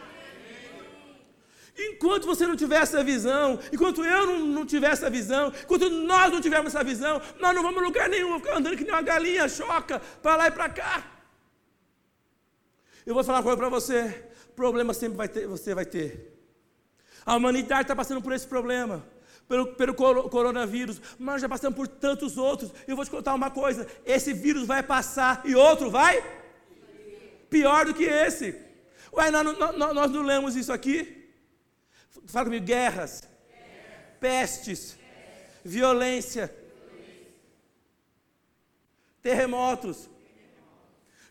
[1.78, 6.32] Enquanto você não tiver essa visão, enquanto eu não, não tiver essa visão, enquanto nós
[6.32, 8.94] não tivermos essa visão, nós não vamos a lugar nenhum, vamos ficar andando que nem
[8.94, 11.04] uma galinha choca para lá e para cá.
[13.04, 14.24] Eu vou falar uma coisa para você:
[14.56, 16.32] problema sempre vai ter, você vai ter.
[17.26, 19.04] A humanidade está passando por esse problema,
[19.48, 22.72] pelo, pelo coronavírus, mas já passamos por tantos outros.
[22.88, 26.24] Eu vou te contar uma coisa: esse vírus vai passar e outro vai?
[27.50, 28.62] Pior do que esse.
[29.12, 31.23] Ué, nós, nós, nós não lemos isso aqui?
[32.28, 33.24] Fala comigo, guerras,
[34.20, 34.98] pestes,
[35.64, 36.54] violência,
[39.22, 40.10] terremotos.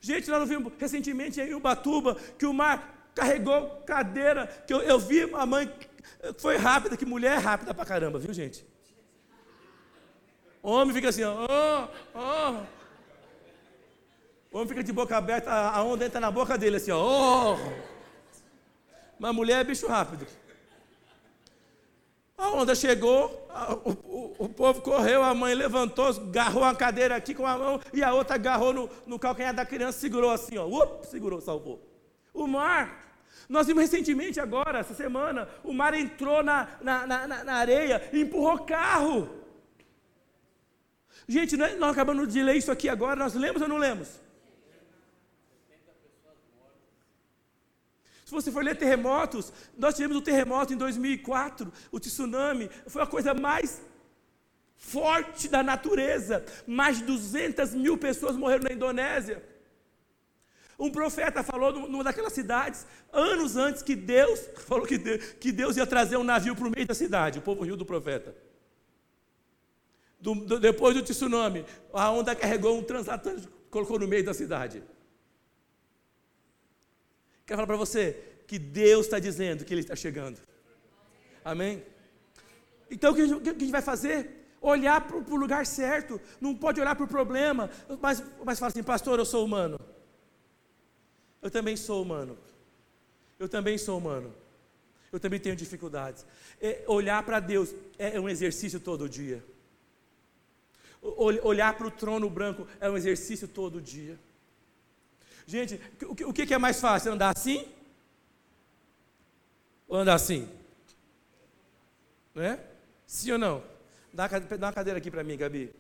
[0.01, 5.23] Gente, nós vimos recentemente em Ubatuba que o mar carregou cadeira, que eu, eu vi
[5.35, 5.73] a mãe,
[6.39, 8.67] foi rápida, que mulher é rápida pra caramba, viu gente?
[10.63, 11.89] Homem fica assim, ó.
[14.51, 17.59] O homem fica de boca aberta, a onda entra na boca dele assim, ó, oh.
[19.19, 20.27] Mas mulher é bicho rápido.
[22.43, 27.15] A onda chegou, a, o, o, o, povo correu, a mãe levantou, agarrou a cadeira
[27.15, 30.59] aqui com a mão e a outra agarrou no, no calcanhar da criança, segurou assim,
[30.59, 31.81] ó, up, segurou, salvou.
[32.35, 33.17] O mar,
[33.49, 38.23] nós vimos recentemente agora, essa semana, o mar entrou na, na, na, na areia e
[38.23, 39.31] empurrou carro.
[41.29, 44.21] Gente, nós, nós acabamos de ler isso aqui agora, nós lemos ou não lemos?
[48.33, 53.07] Se você for ler terremotos, nós tivemos o terremoto em 2004, o tsunami, foi a
[53.07, 53.83] coisa mais
[54.75, 56.43] forte da natureza.
[56.67, 59.45] Mais de 200 mil pessoas morreram na Indonésia.
[60.79, 65.77] Um profeta falou numa daquelas cidades, anos antes, que Deus falou que Deus, que Deus
[65.77, 67.39] ia trazer um navio para o meio da cidade.
[67.39, 68.35] O povo riu do profeta.
[70.19, 74.83] Do, do, depois do tsunami, a onda carregou um transatlântico, colocou no meio da cidade.
[77.53, 80.41] Quero falar para você que Deus está dizendo que Ele está chegando.
[81.45, 81.85] Amém?
[82.91, 84.57] Então o que que a gente vai fazer?
[84.59, 87.69] Olhar para o lugar certo, não pode olhar para o problema,
[88.01, 89.79] mas, mas fala assim, pastor, eu sou humano.
[91.43, 92.39] Eu também sou humano.
[93.39, 94.35] Eu também sou humano.
[95.13, 96.25] Eu também tenho dificuldades.
[96.59, 99.45] É, olhar para Deus é um exercício todo dia.
[101.03, 104.19] Olhar para o trono branco é um exercício todo dia.
[105.47, 105.81] Gente,
[106.27, 107.13] o que é mais fácil?
[107.13, 107.67] Andar assim?
[109.89, 110.49] Ou andar assim?
[112.35, 112.59] Não é?
[113.07, 113.63] Sim ou não?
[114.13, 115.75] Dá, dá uma cadeira aqui para mim, Gabi.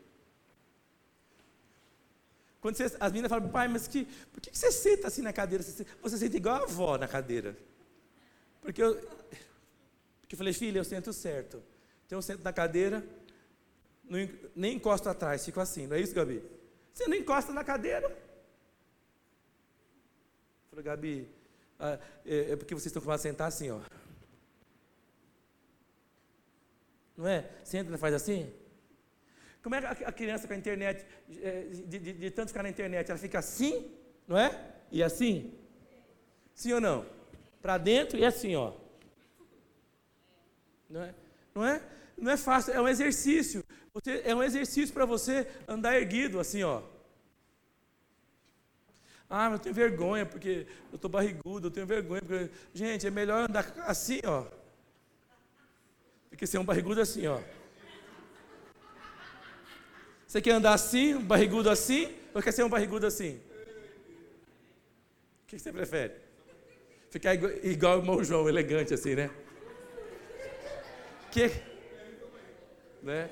[2.60, 5.64] Quando você, as meninas falam, pai, mas que, por que você senta assim na cadeira?
[5.64, 7.56] Você, você senta igual a avó na cadeira.
[8.60, 8.94] Porque eu,
[10.20, 11.62] porque eu falei, filha, eu sento certo.
[12.06, 13.04] Então eu sento na cadeira,
[14.04, 16.42] não, nem encosto atrás, fico assim, não é isso, Gabi?
[16.94, 18.14] Você não encosta na cadeira.
[20.72, 21.28] Falei, Gabi,
[21.78, 23.78] ah, é, é, porque vocês estão acostumados a sentar assim, ó.
[27.14, 27.50] Não é?
[27.62, 28.50] Senta e faz assim?
[29.62, 31.04] Como é que a criança com a internet,
[31.42, 33.94] é, de, de, de, tanto ficar na internet, ela fica assim,
[34.26, 34.72] não é?
[34.90, 35.52] E assim?
[36.54, 37.04] Sim ou não?
[37.60, 38.72] Para dentro e assim, ó.
[40.88, 41.14] Não é?
[41.54, 41.82] Não é?
[42.16, 43.62] Não é fácil, é um exercício.
[43.92, 46.82] Você, é um exercício para você andar erguido, assim, ó.
[49.34, 52.20] Ah, mas eu tenho vergonha porque eu estou barrigudo, eu tenho vergonha.
[52.20, 52.50] Porque...
[52.74, 54.42] Gente, é melhor andar assim, ó.
[56.30, 57.40] Do que ser um barrigudo assim, ó.
[60.26, 63.40] Você quer andar assim, um barrigudo assim, ou quer ser um barrigudo assim?
[65.44, 66.12] O que você prefere?
[67.08, 69.30] Ficar igual, igual o João, elegante assim, né?
[71.30, 71.50] Que?
[73.02, 73.30] Né?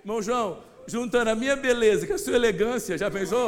[0.00, 3.46] Irmão João, juntando a minha beleza com a sua elegância, já pensou?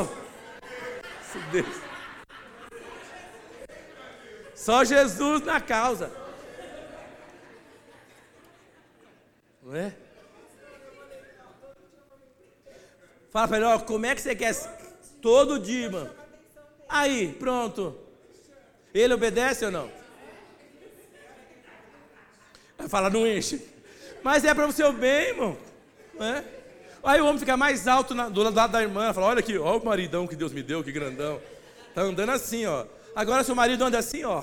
[4.55, 6.11] Só Jesus na causa.
[9.63, 9.95] Não é?
[13.31, 14.55] Fala para ele, ó, como é que você quer?
[15.21, 16.11] Todo dia, mano.
[16.89, 17.99] Aí, pronto.
[18.95, 19.91] Ele obedece ou não?
[22.79, 23.67] Vai falar, não enche.
[24.23, 25.59] Mas é para o seu bem, irmão.
[26.21, 26.64] É?
[27.05, 29.13] Aí o homem fica mais alto na, do lado da irmã.
[29.13, 31.39] Fala, olha aqui, olha o maridão que Deus me deu, que grandão.
[31.95, 32.87] Tá andando assim, ó.
[33.15, 34.43] Agora seu marido anda assim, ó.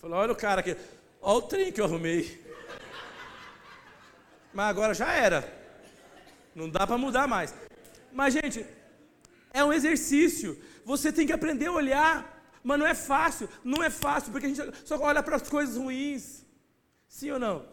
[0.00, 0.76] Fala, olha o cara aqui.
[1.20, 2.40] Olha o trem que eu arrumei.
[4.54, 5.52] Mas agora já era.
[6.54, 7.52] Não dá para mudar mais.
[8.12, 8.64] Mas, gente,
[9.52, 10.56] é um exercício.
[10.84, 12.40] Você tem que aprender a olhar.
[12.62, 13.48] Mas não é fácil.
[13.64, 16.46] Não é fácil, porque a gente só olha para as coisas ruins.
[17.08, 17.66] Sim ou não?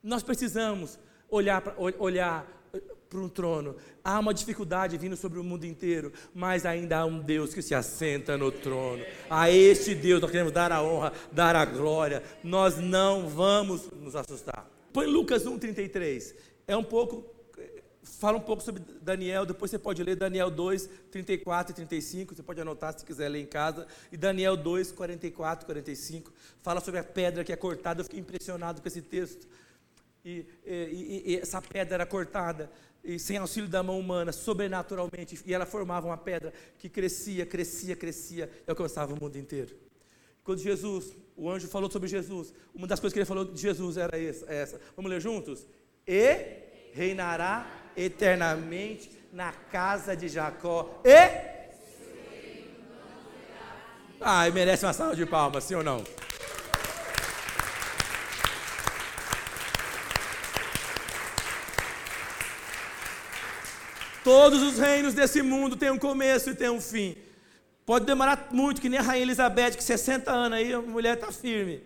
[0.00, 0.98] Nós precisamos
[1.28, 3.76] olhar para olhar eh, para um trono.
[4.02, 7.74] Há uma dificuldade vindo sobre o mundo inteiro, mas ainda há um Deus que se
[7.74, 9.04] assenta no trono.
[9.28, 12.22] A este Deus nós queremos dar a honra, dar a glória.
[12.42, 14.68] Nós não vamos nos assustar.
[14.92, 16.34] Põe Lucas 1,33.
[16.66, 17.38] É um pouco
[18.18, 22.42] fala um pouco sobre Daniel, depois você pode ler Daniel 2, 34 e 35, você
[22.42, 27.00] pode anotar se quiser ler em casa, e Daniel 2, 44 e 45, fala sobre
[27.00, 29.46] a pedra que é cortada, eu fiquei impressionado com esse texto,
[30.28, 32.70] e, e, e, essa pedra era cortada,
[33.02, 37.96] e sem auxílio da mão humana, sobrenaturalmente, e ela formava uma pedra que crescia, crescia,
[37.96, 39.74] crescia, e alcançava o mundo inteiro.
[40.44, 43.96] Quando Jesus, o anjo falou sobre Jesus, uma das coisas que ele falou de Jesus
[43.96, 45.66] era essa, vamos ler juntos?
[46.06, 47.66] E reinará
[47.96, 51.58] eternamente na casa de Jacó e.
[54.20, 56.02] Ah, merece uma salva de palmas, sim ou não?
[64.24, 67.16] Todos os reinos desse mundo têm um começo e têm um fim.
[67.86, 71.32] Pode demorar muito, que nem a rainha Elizabeth, que 60 anos aí, a mulher está
[71.32, 71.82] firme.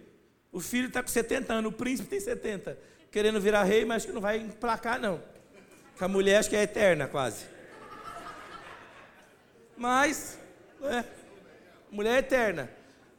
[0.50, 2.76] O filho está com 70 anos, o príncipe tem 70.
[3.10, 5.22] Querendo virar rei, mas acho que não vai emplacar, não.
[5.96, 7.44] Com a mulher acho que é eterna quase.
[9.76, 10.38] Mas,
[10.82, 11.04] é,
[11.90, 12.70] mulher é eterna.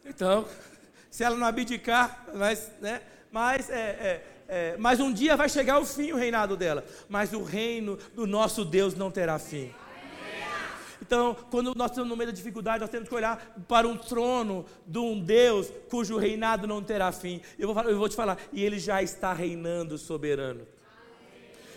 [0.05, 0.47] Então,
[1.09, 3.01] se ela não abdicar, mas, né,
[3.31, 6.85] mas, é, é, é, mas um dia vai chegar o fim, o reinado dela.
[7.09, 9.71] Mas o reino do nosso Deus não terá fim.
[11.01, 14.65] Então, quando nós estamos no meio da dificuldade, nós temos que olhar para um trono
[14.85, 17.41] de um Deus cujo reinado não terá fim.
[17.57, 20.65] Eu vou, eu vou te falar, e ele já está reinando soberano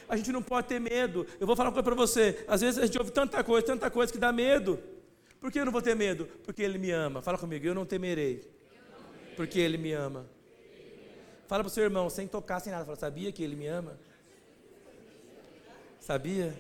[0.09, 1.27] a gente não pode ter medo.
[1.41, 2.45] Eu vou falar uma coisa para você.
[2.47, 4.79] Às vezes a gente ouve tanta coisa, tanta coisa que dá medo.
[5.41, 6.27] Por que eu não vou ter medo?
[6.45, 7.21] Porque Ele me ama.
[7.21, 8.49] Fala comigo, eu não temerei.
[9.37, 10.27] Porque Ele me ama.
[11.47, 12.85] Fala para o seu irmão, sem tocar, sem nada.
[12.85, 13.99] Fala, sabia que Ele me ama?
[16.01, 16.55] Sabia?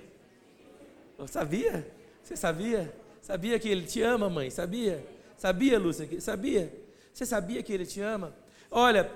[1.26, 1.92] sabia?
[2.22, 2.94] Você sabia?
[3.22, 4.50] Sabia que Ele te ama, mãe?
[4.50, 5.04] Sabia?
[5.36, 6.20] Sabia, Lúcia?
[6.20, 6.72] Sabia?
[7.12, 8.34] Você sabia que Ele te ama?
[8.70, 9.10] Olha,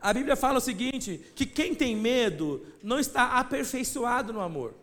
[0.00, 4.74] a Bíblia fala o seguinte: que quem tem medo não está aperfeiçoado no amor.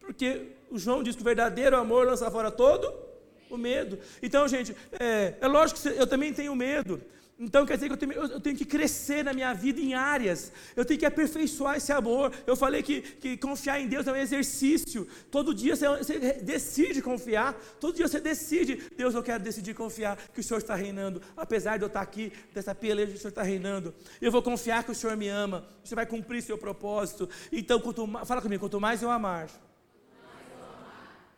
[0.00, 3.08] Porque o João diz que o verdadeiro amor lança fora todo
[3.50, 3.98] o medo.
[4.22, 7.00] Então, gente, é, é lógico que eu também tenho medo.
[7.40, 10.50] Então quer dizer que eu tenho, eu tenho, que crescer na minha vida em áreas,
[10.74, 12.32] eu tenho que aperfeiçoar esse amor.
[12.44, 15.06] Eu falei que, que confiar em Deus é um exercício.
[15.30, 20.16] Todo dia você, você, decide confiar, todo dia você decide, Deus, eu quero decidir confiar
[20.34, 23.44] que o Senhor está reinando, apesar de eu estar aqui, dessa peleja, o Senhor está
[23.44, 23.94] reinando.
[24.20, 27.28] Eu vou confiar que o Senhor me ama, você vai cumprir seu propósito.
[27.52, 29.48] Então, quanto, fala comigo, quanto mais eu amar,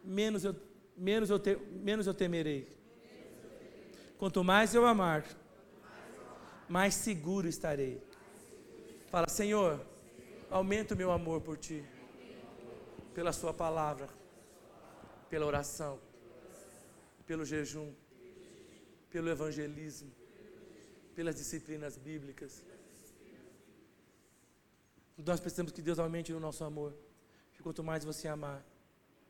[0.02, 0.56] menos eu,
[1.00, 2.68] menos eu, te, menos eu temerei.
[4.18, 5.24] Quanto mais eu amar,
[6.68, 8.02] mais seguro estarei.
[9.08, 9.84] Fala, Senhor,
[10.50, 11.82] aumenta o meu amor por Ti,
[13.14, 14.08] pela Sua palavra,
[15.30, 15.98] pela oração,
[17.26, 17.92] pelo jejum,
[19.08, 20.12] pelo evangelismo,
[21.14, 22.62] pelas disciplinas bíblicas.
[25.16, 26.94] Nós precisamos que Deus aumente o nosso amor.
[27.62, 28.64] Quanto mais você amar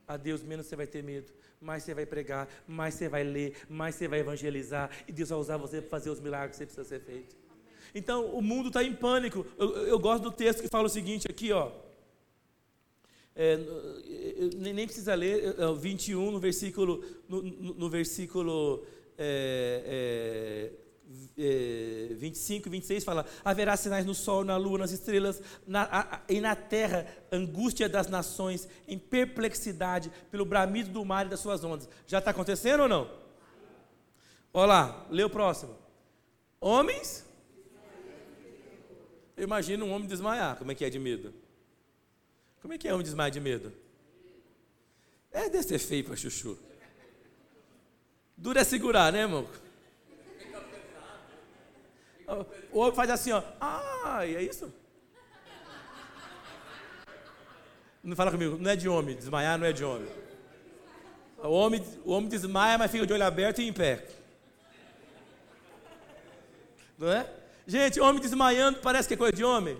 [0.06, 3.54] a Deus, menos você vai ter medo mais você vai pregar, mais você vai ler,
[3.68, 6.66] mais você vai evangelizar, e Deus vai usar você para fazer os milagres que você
[6.66, 7.36] precisa ser feito.
[7.94, 9.44] Então, o mundo está em pânico.
[9.58, 11.72] Eu, eu, gosto do texto que fala o seguinte aqui, ó.
[13.34, 13.58] É,
[14.56, 18.84] nem precisa ler, é, 21, no versículo, no, no, no versículo
[19.18, 20.72] é, é,
[21.36, 26.20] é, 25 e 26 fala: haverá sinais no sol, na lua, nas estrelas, na, a,
[26.28, 31.64] e na terra, angústia das nações, em perplexidade, pelo bramido do mar e das suas
[31.64, 31.88] ondas.
[32.06, 33.10] Já está acontecendo ou não?
[34.52, 35.76] Olha lá, lê o próximo.
[36.60, 37.26] Homens.
[39.36, 40.56] Eu imagino um homem desmaiar.
[40.56, 41.32] Como é que é de medo?
[42.60, 43.72] Como é que é um homem desmaiar de medo?
[45.32, 46.58] É, deve ser feio para chuchu.
[48.36, 49.46] Duro é segurar, né, irmão?
[52.72, 53.42] O homem faz assim, ó.
[53.60, 54.72] Ah, é isso?
[58.02, 60.08] Não fala comigo, não é de homem, desmaiar não é de homem.
[61.42, 64.06] O homem, o homem desmaia, mas fica de olho aberto e em pé.
[66.98, 67.26] Não é?
[67.66, 69.78] Gente, homem desmaiando parece que é coisa de homem?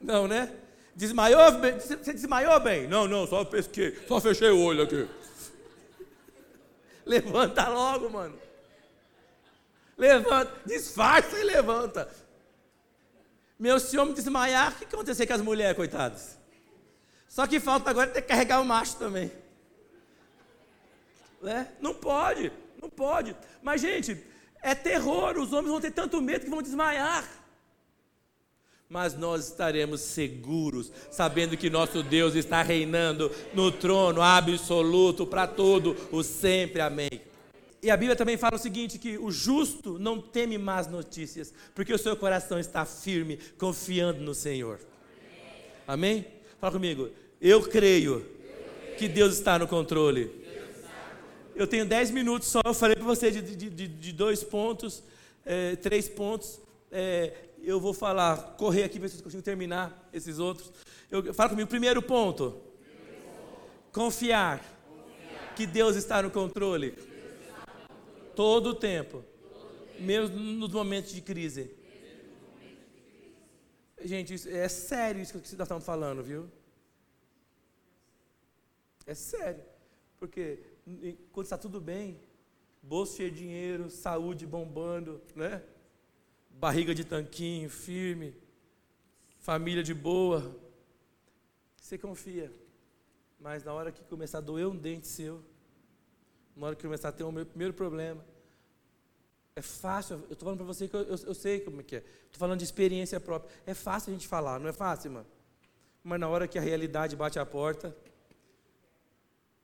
[0.00, 0.52] Não, né?
[0.94, 1.52] Desmaiou?
[1.78, 2.86] Você desmaiou bem?
[2.86, 5.06] Não, não, só pesquei, só fechei o olho aqui.
[7.04, 8.38] Levanta logo, mano.
[10.00, 12.10] Levanta, disfarça e levanta.
[13.58, 16.38] Meu, se homem desmaiar, o que acontecer com as mulheres, coitadas?
[17.28, 19.30] Só que falta agora ter que carregar o macho também.
[21.42, 21.68] Né?
[21.82, 23.36] Não pode, não pode.
[23.62, 24.24] Mas, gente,
[24.62, 27.28] é terror, os homens vão ter tanto medo que vão desmaiar.
[28.88, 35.94] Mas nós estaremos seguros, sabendo que nosso Deus está reinando no trono absoluto para todo
[36.10, 36.80] o sempre.
[36.80, 37.29] Amém.
[37.82, 41.92] E a Bíblia também fala o seguinte: que o justo não teme más notícias, porque
[41.92, 44.80] o seu coração está firme, confiando no Senhor.
[45.86, 46.26] Amém?
[46.58, 47.10] Fala comigo.
[47.40, 48.26] Eu creio
[48.98, 50.30] que Deus está no controle.
[51.56, 55.02] Eu tenho dez minutos só, eu falei para você de, de, de, dois pontos,
[55.44, 56.60] é, três pontos.
[56.92, 60.72] É, eu vou falar, correr aqui para ver se consigo terminar esses outros.
[61.10, 62.60] Eu, fala comigo, primeiro ponto.
[63.92, 64.62] Confiar
[65.56, 66.94] que Deus está no controle.
[68.40, 69.22] Todo o tempo.
[69.98, 71.76] Mesmo nos momentos de crise.
[74.02, 76.50] Gente, isso, é sério isso que nós estamos falando, viu?
[79.04, 79.62] É sério.
[80.18, 80.58] Porque
[81.32, 82.18] quando está tudo bem,
[82.82, 85.62] bolso cheio de dinheiro, saúde bombando, né?
[86.48, 88.34] Barriga de tanquinho, firme,
[89.38, 90.58] família de boa,
[91.76, 92.50] você confia.
[93.38, 95.44] Mas na hora que começar a doer um dente seu,
[96.56, 98.29] na hora que começar a ter o meu primeiro problema.
[99.60, 101.96] É fácil, eu estou falando para você que eu, eu, eu, sei como é que
[101.96, 101.98] é.
[101.98, 103.54] Estou falando de experiência própria.
[103.66, 105.26] É fácil a gente falar, não é fácil, mano?
[106.02, 107.94] Mas na hora que a realidade bate a porta,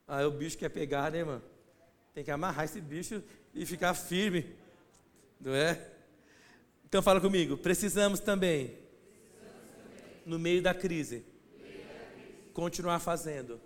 [0.07, 1.41] aí o bicho quer pegar, né, mano?
[2.13, 3.23] Tem que amarrar esse bicho
[3.55, 4.55] e ficar firme,
[5.41, 5.83] não é?
[6.85, 8.77] Então fala comigo, precisamos também,
[10.27, 11.25] no meio da crise,
[12.53, 13.59] continuar fazendo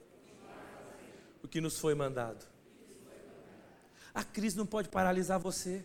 [1.43, 2.47] o que nos foi mandado.
[4.13, 5.83] A crise não pode paralisar você.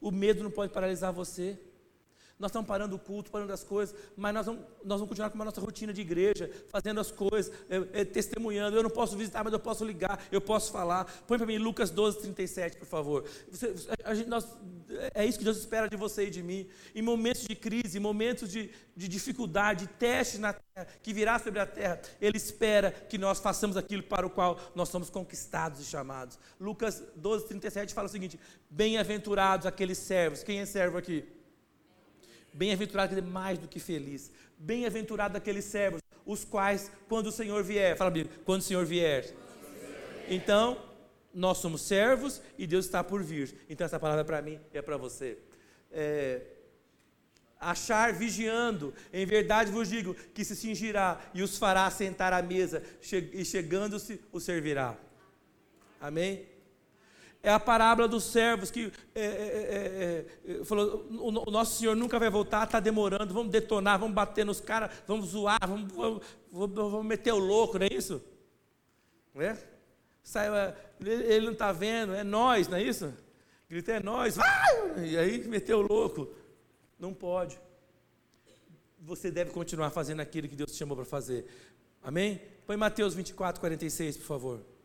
[0.00, 1.58] O medo não pode paralisar você.
[2.38, 5.40] Nós estamos parando o culto, parando as coisas, mas nós vamos, nós vamos continuar com
[5.40, 8.76] a nossa rotina de igreja, fazendo as coisas, é, é, testemunhando.
[8.76, 11.06] Eu não posso visitar, mas eu posso ligar, eu posso falar.
[11.26, 13.24] Põe para mim Lucas 12, 37, por favor.
[13.50, 13.74] Você,
[14.04, 14.46] a gente, nós,
[15.14, 16.68] é isso que Deus espera de você e de mim.
[16.94, 21.38] Em momentos de crise, em momentos de, de dificuldade, de teste na terra, que virá
[21.38, 25.80] sobre a terra, Ele espera que nós façamos aquilo para o qual nós somos conquistados
[25.80, 26.38] e chamados.
[26.60, 30.42] Lucas 12, 37 fala o seguinte: Bem-aventurados aqueles servos.
[30.42, 31.35] Quem é servo aqui?
[32.56, 34.32] Bem-aventurado dizer mais do que feliz.
[34.58, 39.32] Bem-aventurado aqueles servos, os quais, quando o Senhor vier, fala Bíblia, quando o Senhor vier.
[40.28, 40.78] Então,
[41.32, 43.54] nós somos servos e Deus está por vir.
[43.68, 45.38] Então, essa palavra é para mim e é para você.
[45.92, 46.42] é,
[47.58, 52.82] achar vigiando, em verdade vos digo que se cingirá e os fará sentar à mesa,
[53.32, 54.96] e chegando-se o servirá.
[56.00, 56.46] Amém?
[57.42, 61.94] É a parábola dos servos que é, é, é, é, é falou: o, nosso Senhor
[61.94, 66.22] nunca vai voltar, está demorando, vamos detonar, vamos bater nos caras, vamos zoar, vamos, vamos,
[66.50, 68.22] vamos, meter o louco, não é isso?
[69.36, 69.56] É?
[71.00, 73.12] ele não está vendo, é nós, não é isso?
[73.68, 74.36] Grita, é nós!
[75.04, 76.32] E aí meteu o louco.
[76.98, 77.58] Não pode.
[79.00, 81.46] Você deve continuar fazendo aquilo que Deus te chamou para fazer.
[82.02, 82.40] Amém?
[82.66, 84.75] Põe Mateus 24, 46, por favor.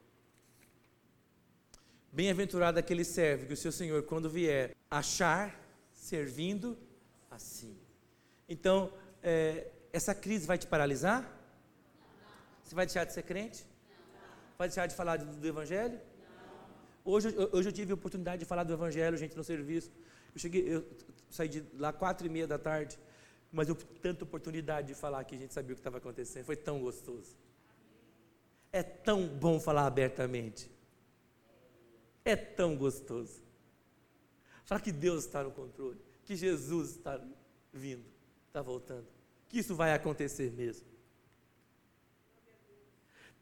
[2.14, 5.58] Bem-aventurado aquele servo que o seu Senhor, quando vier, achar
[5.94, 6.78] servindo
[7.30, 7.78] assim.
[8.50, 8.92] Então,
[9.24, 11.26] é, essa crise vai te paralisar?
[12.64, 13.66] Você vai deixar de ser crente?
[14.58, 16.02] Vai deixar de falar do, do Evangelho?
[17.06, 19.90] Hoje, hoje eu tive a oportunidade de falar do Evangelho, gente, no serviço.
[20.36, 20.86] Eu cheguei, eu
[21.30, 23.00] saí de lá quatro e meia da tarde,
[23.54, 26.44] mas eu tive tanta oportunidade de falar que a gente sabia o que estava acontecendo.
[26.44, 27.38] Foi tão gostoso.
[28.74, 30.70] É tão bom falar abertamente.
[32.24, 33.42] É tão gostoso.
[34.66, 37.20] Falar que Deus está no controle, que Jesus está
[37.74, 38.06] vindo,
[38.48, 39.06] está voltando,
[39.50, 40.86] que isso vai acontecer mesmo.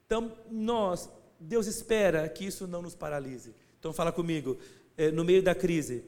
[0.06, 1.10] Então, nós,
[1.40, 3.54] Deus espera que isso não nos paralise.
[3.80, 4.58] Então, fala comigo,
[4.98, 6.04] é, no meio da crise,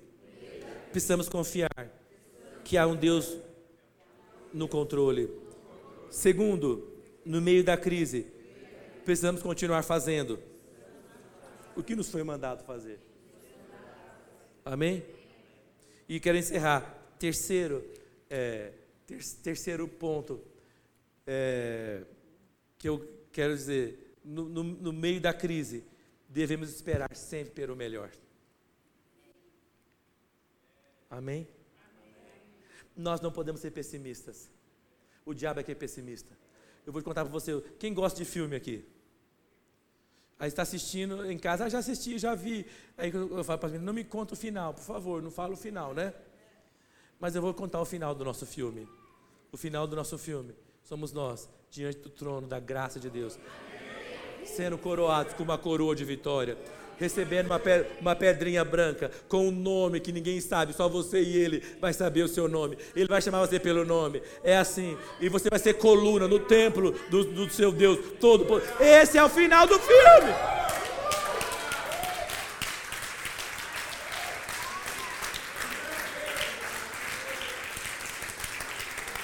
[0.92, 1.70] precisamos confiar
[2.64, 3.38] que há um Deus
[4.54, 5.30] no controle.
[6.10, 6.92] Segundo,
[7.24, 8.26] no meio da crise,
[9.06, 10.40] precisamos continuar fazendo
[11.82, 13.00] o que nos foi mandado fazer.
[14.64, 15.04] Amém?
[16.08, 16.98] E quero encerrar.
[17.18, 17.84] Terceiro,
[18.30, 18.72] é,
[19.06, 20.42] ter, terceiro ponto
[21.26, 22.04] é,
[22.78, 25.84] que eu quero dizer: no, no, no meio da crise,
[26.30, 28.12] devemos esperar sempre pelo melhor.
[31.10, 31.48] Amém?
[32.96, 34.50] Nós não podemos ser pessimistas.
[35.26, 36.38] O diabo é que é pessimista.
[36.86, 37.60] Eu vou contar para você.
[37.80, 38.86] Quem gosta de filme aqui?
[40.42, 42.66] Aí está assistindo em casa, ah, já assisti, já vi.
[42.98, 45.56] Aí eu falo para mim, não me conta o final, por favor, não fala o
[45.56, 46.16] final, né?
[47.20, 48.90] Mas eu vou contar o final do nosso filme.
[49.52, 53.38] O final do nosso filme somos nós, diante do trono da graça de Deus,
[54.44, 56.58] sendo coroados com uma coroa de vitória
[57.02, 57.60] recebendo uma,
[58.00, 62.22] uma pedrinha branca com um nome que ninguém sabe, só você e ele vai saber
[62.22, 62.78] o seu nome.
[62.96, 64.22] Ele vai chamar você pelo nome.
[64.44, 64.96] É assim.
[65.20, 68.62] E você vai ser coluna no templo do, do seu Deus todo.
[68.80, 70.32] Esse é o final do filme.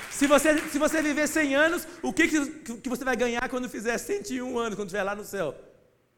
[0.09, 3.69] Se você, se você viver 100 anos, o que, que, que você vai ganhar quando
[3.69, 5.53] fizer 101 anos, quando estiver lá no céu?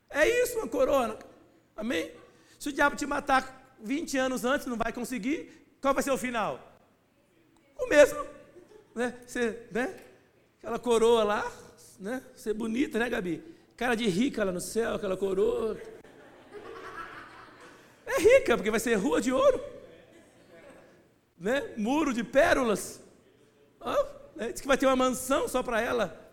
[0.10, 1.18] É isso, uma corona.
[1.80, 2.12] Amém?
[2.60, 5.50] Se o diabo te matar 20 anos antes, não vai conseguir,
[5.80, 6.60] qual vai ser o final?
[7.80, 8.26] O mesmo.
[8.94, 9.18] Né?
[9.26, 9.98] Você, né?
[10.58, 11.52] Aquela coroa lá,
[11.98, 12.22] né?
[12.36, 13.42] Ser bonita, né, Gabi?
[13.78, 15.78] Cara de rica lá no céu, aquela coroa.
[18.06, 19.64] É rica, porque vai ser rua de ouro.
[21.38, 21.76] Né?
[21.78, 23.02] Muro de pérolas.
[23.80, 24.52] Oh, né?
[24.52, 26.30] Diz que vai ter uma mansão só para ela.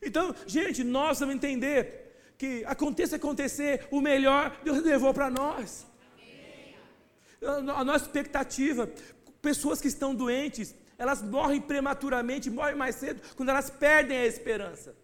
[0.00, 2.03] Então, gente, nós vamos entender
[2.36, 5.86] que aconteça acontecer, o melhor Deus levou para nós.
[7.42, 8.90] A nossa expectativa,
[9.42, 14.94] pessoas que estão doentes, elas morrem prematuramente, morrem mais cedo, quando elas perdem a esperança.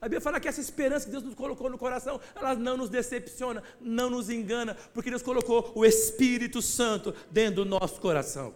[0.00, 2.88] A Bíblia fala que essa esperança que Deus nos colocou no coração, ela não nos
[2.88, 8.54] decepciona, não nos engana, porque Deus colocou o Espírito Santo dentro do nosso coração.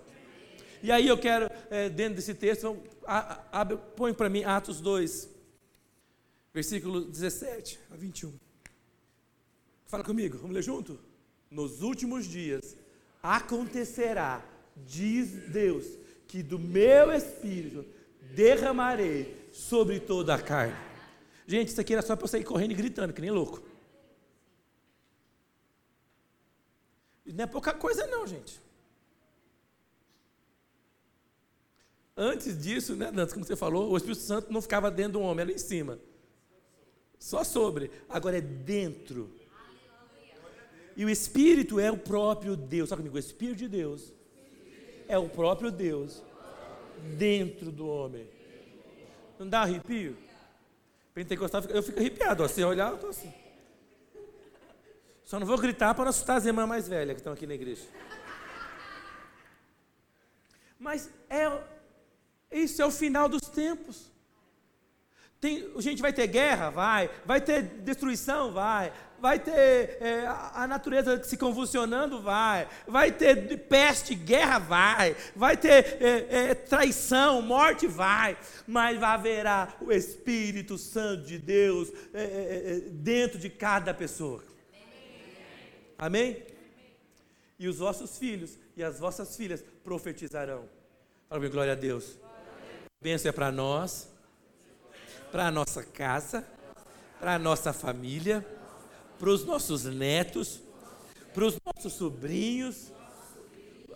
[0.82, 2.76] E aí eu quero, é, dentro desse texto,
[3.96, 5.28] põe para mim Atos 2,
[6.52, 8.32] versículo 17 a 21.
[9.86, 10.98] Fala comigo, vamos ler junto?
[11.50, 12.76] Nos últimos dias
[13.22, 14.44] acontecerá,
[14.76, 15.86] diz Deus,
[16.26, 17.84] que do meu espírito
[18.34, 20.76] derramarei sobre toda a carne.
[21.46, 23.62] Gente, isso aqui era só para eu sair correndo e gritando, que nem louco.
[27.26, 28.60] Não é pouca coisa, não, gente.
[32.16, 35.42] Antes disso, né, Dantas, como você falou, o Espírito Santo não ficava dentro do homem,
[35.42, 35.98] era em cima.
[37.22, 37.88] Só sobre.
[38.08, 39.30] Agora é dentro.
[40.96, 42.88] E o Espírito é o próprio Deus.
[42.88, 44.12] Só comigo, o Espírito de Deus
[45.06, 46.20] é o próprio Deus
[47.16, 48.28] dentro do homem.
[49.38, 50.16] Não dá arrepio?
[51.14, 52.42] Pentecostal, eu fico arrepiado.
[52.42, 52.48] Ó.
[52.48, 53.32] Se olhar, eu estou assim.
[55.22, 57.54] Só não vou gritar para não assustar as irmãs mais velhas que estão aqui na
[57.54, 57.86] igreja.
[60.76, 61.48] Mas é,
[62.50, 64.11] isso é o final dos tempos.
[65.42, 66.70] Tem, gente vai ter guerra?
[66.70, 67.10] Vai.
[67.26, 68.52] Vai ter destruição?
[68.52, 68.92] Vai.
[69.18, 70.24] Vai ter é,
[70.54, 72.22] a natureza se convulsionando?
[72.22, 72.68] Vai.
[72.86, 74.60] Vai ter peste, guerra?
[74.60, 75.16] Vai.
[75.34, 77.88] Vai ter é, é, traição, morte?
[77.88, 78.38] Vai.
[78.68, 84.44] Mas haverá o Espírito Santo de Deus é, é, é, dentro de cada pessoa.
[85.98, 86.40] Amém?
[87.58, 90.68] E os vossos filhos e as vossas filhas profetizarão.
[91.28, 92.16] Fala glória a Deus.
[93.00, 94.11] Bênção é para nós
[95.32, 96.46] para a nossa casa,
[97.18, 98.46] para a nossa família,
[99.18, 100.60] para os nossos netos,
[101.32, 102.92] para os nossos sobrinhos.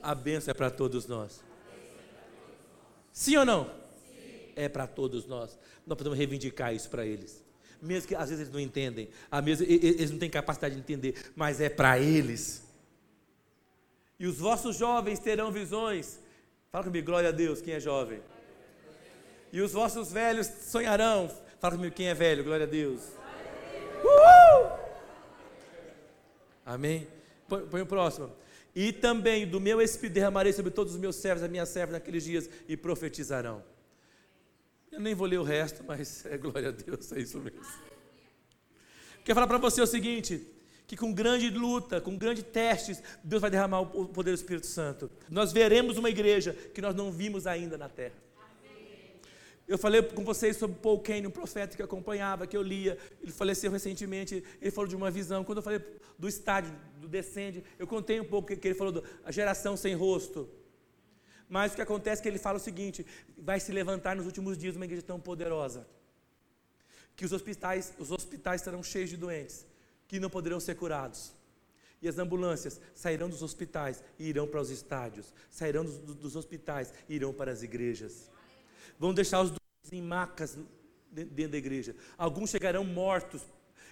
[0.03, 1.45] A bênção é para todos nós.
[3.13, 3.71] Sim ou não?
[4.57, 5.59] É para todos nós.
[5.87, 7.45] Nós podemos reivindicar isso para eles.
[7.83, 9.11] Mesmo que às vezes eles não entendem,
[9.45, 12.67] vezes eles não têm capacidade de entender, mas é para eles.
[14.19, 16.19] E os vossos jovens terão visões.
[16.73, 18.23] Fala comigo, glória a Deus, quem é jovem?
[19.53, 21.31] E os vossos velhos sonharão.
[21.59, 22.45] Fala comigo, quem é velho?
[22.45, 23.03] Glória a Deus.
[24.05, 24.79] Uhul!
[26.65, 27.07] Amém?
[27.49, 28.31] Põe, põe o próximo.
[28.75, 32.25] E também do meu espírito derramarei sobre todos os meus servos, a minha serva naqueles
[32.25, 33.65] dias, e profetizarão.
[34.93, 37.61] Eu nem vou ler o resto, mas é glória a Deus, é isso mesmo.
[39.25, 40.47] Quero falar para você o seguinte:
[40.87, 45.11] que com grande luta, com grandes testes, Deus vai derramar o poder do Espírito Santo.
[45.29, 48.26] Nós veremos uma igreja que nós não vimos ainda na terra.
[49.69, 52.97] Eu falei com vocês sobre Paul Kane, um profeta que acompanhava, que eu lia.
[53.21, 54.45] Ele faleceu recentemente.
[54.61, 55.43] Ele falou de uma visão.
[55.43, 55.81] Quando eu falei
[56.17, 60.49] do estádio, do descende, eu contei um pouco que ele falou da geração sem rosto.
[61.49, 63.05] Mas o que acontece é que ele fala o seguinte:
[63.37, 65.87] vai se levantar nos últimos dias uma igreja tão poderosa
[67.17, 69.67] que os hospitais, os hospitais estarão cheios de doentes
[70.07, 71.35] que não poderão ser curados.
[72.01, 76.93] E as ambulâncias sairão dos hospitais e irão para os estádios, sairão dos, dos hospitais
[77.09, 78.31] e irão para as igrejas
[78.99, 80.59] vão deixar os doentes em macas
[81.11, 81.95] dentro da igreja.
[82.17, 83.43] Alguns chegarão mortos.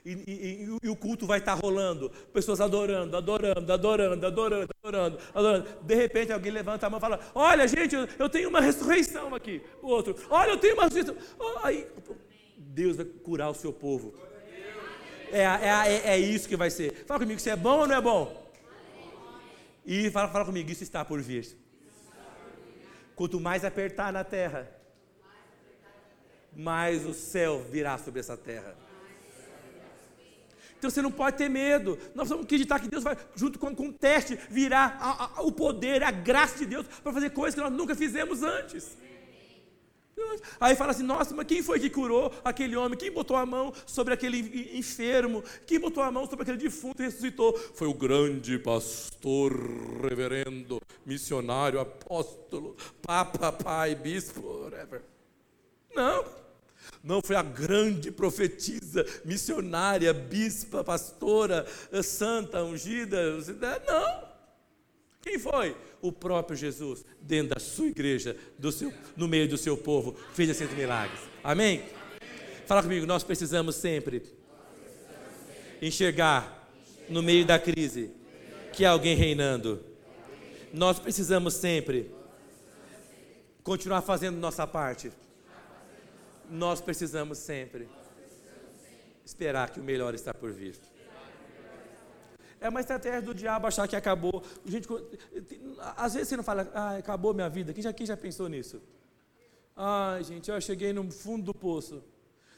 [0.04, 5.68] E, e, e, o culto vai estar rolando, pessoas adorando, adorando, adorando, adorando, adorando, adorando.
[5.82, 9.34] De repente alguém levanta a mão e fala: Olha, gente, eu, eu tenho uma ressurreição
[9.34, 9.62] aqui.
[9.80, 11.16] O outro, olha, eu tenho uma ressurreição.
[11.38, 11.86] Oh, aí,
[12.58, 14.14] Deus vai curar o seu povo.
[15.32, 17.04] É, é, é, é, isso que vai ser.
[17.06, 18.44] Fala comigo, isso é bom ou não é bom?
[19.86, 21.56] E fala, fala comigo, isso está por vir.
[23.16, 24.70] Quanto mais apertar na terra,
[26.56, 28.76] mais o céu virá sobre essa terra.
[30.84, 31.98] Então você não pode ter medo.
[32.14, 35.50] Nós vamos acreditar que Deus vai, junto com, com o teste, virar a, a, o
[35.50, 38.94] poder, a graça de Deus para fazer coisas que nós nunca fizemos antes.
[40.60, 42.98] Aí fala assim: nossa, mas quem foi que curou aquele homem?
[42.98, 45.42] Quem botou a mão sobre aquele enfermo?
[45.66, 47.56] Quem botou a mão sobre aquele defunto e ressuscitou?
[47.74, 49.52] Foi o grande pastor,
[50.02, 55.02] reverendo, missionário, apóstolo, papa, pai, bispo, whatever.
[55.94, 56.43] Não.
[57.04, 63.36] Não foi a grande profetisa, missionária, bispa, pastora, eh, santa, ungida.
[63.86, 64.24] Não.
[65.20, 65.76] Quem foi?
[66.00, 68.34] O próprio Jesus, dentro da sua igreja,
[68.72, 71.20] seu, no meio do seu povo, fez esses milagres.
[71.42, 71.84] Amém?
[72.66, 74.22] Fala comigo, nós precisamos sempre
[75.82, 76.70] enxergar
[77.10, 78.12] no meio da crise
[78.72, 79.84] que há alguém reinando.
[80.72, 82.10] Nós precisamos sempre
[83.62, 85.12] continuar fazendo nossa parte
[86.54, 87.88] nós precisamos sempre
[89.24, 90.78] esperar que o melhor está por vir.
[92.60, 94.42] É uma estratégia do diabo achar que acabou.
[94.64, 94.88] Gente,
[95.96, 97.74] às vezes você não fala, ah, acabou minha vida.
[97.74, 98.80] Quem já, quem já pensou nisso?
[99.76, 102.02] Ai, gente, eu cheguei no fundo do poço.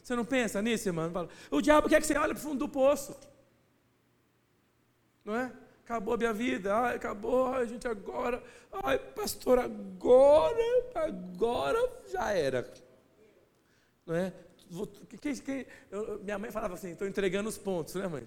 [0.02, 1.28] Você não pensa nisso, irmão?
[1.50, 3.16] O diabo quer que você olhe para o fundo do poço.
[5.24, 5.52] Não é?
[5.84, 8.42] Acabou minha vida, ai, acabou, ai, gente, agora,
[8.72, 10.56] ai, pastor, agora,
[10.94, 12.85] agora já era.
[14.08, 14.32] É?
[15.20, 18.26] Quem, eu, minha mãe falava assim, estou entregando os pontos, né mãe?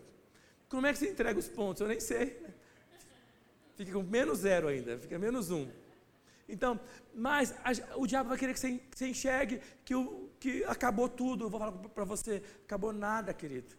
[0.67, 1.82] Como é que você entrega os pontos?
[1.82, 2.41] Eu nem sei.
[3.75, 5.67] Fica com menos zero ainda, fica menos um.
[6.47, 6.80] Então,
[7.13, 11.07] mas a, o diabo vai querer que você, que você enxergue que, o, que acabou
[11.07, 11.45] tudo.
[11.45, 13.73] Eu vou falar para você, acabou nada, querido.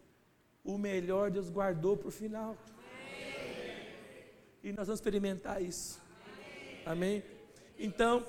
[0.63, 2.57] O melhor Deus guardou para o final.
[2.77, 3.87] Amém.
[4.63, 6.01] E nós vamos experimentar isso.
[6.85, 7.21] Amém?
[7.21, 7.23] Amém?
[7.77, 8.25] Então,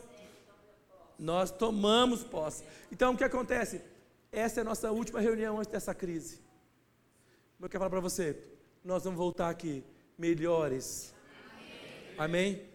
[1.22, 2.64] nós tomamos posse.
[2.90, 3.80] Então o que acontece?
[4.32, 6.40] Essa é a nossa última reunião antes dessa crise.
[7.60, 8.36] Eu quero falar para você,
[8.84, 9.84] nós vamos voltar aqui
[10.18, 11.14] melhores.
[12.18, 12.54] Amém?
[12.54, 12.66] Amém?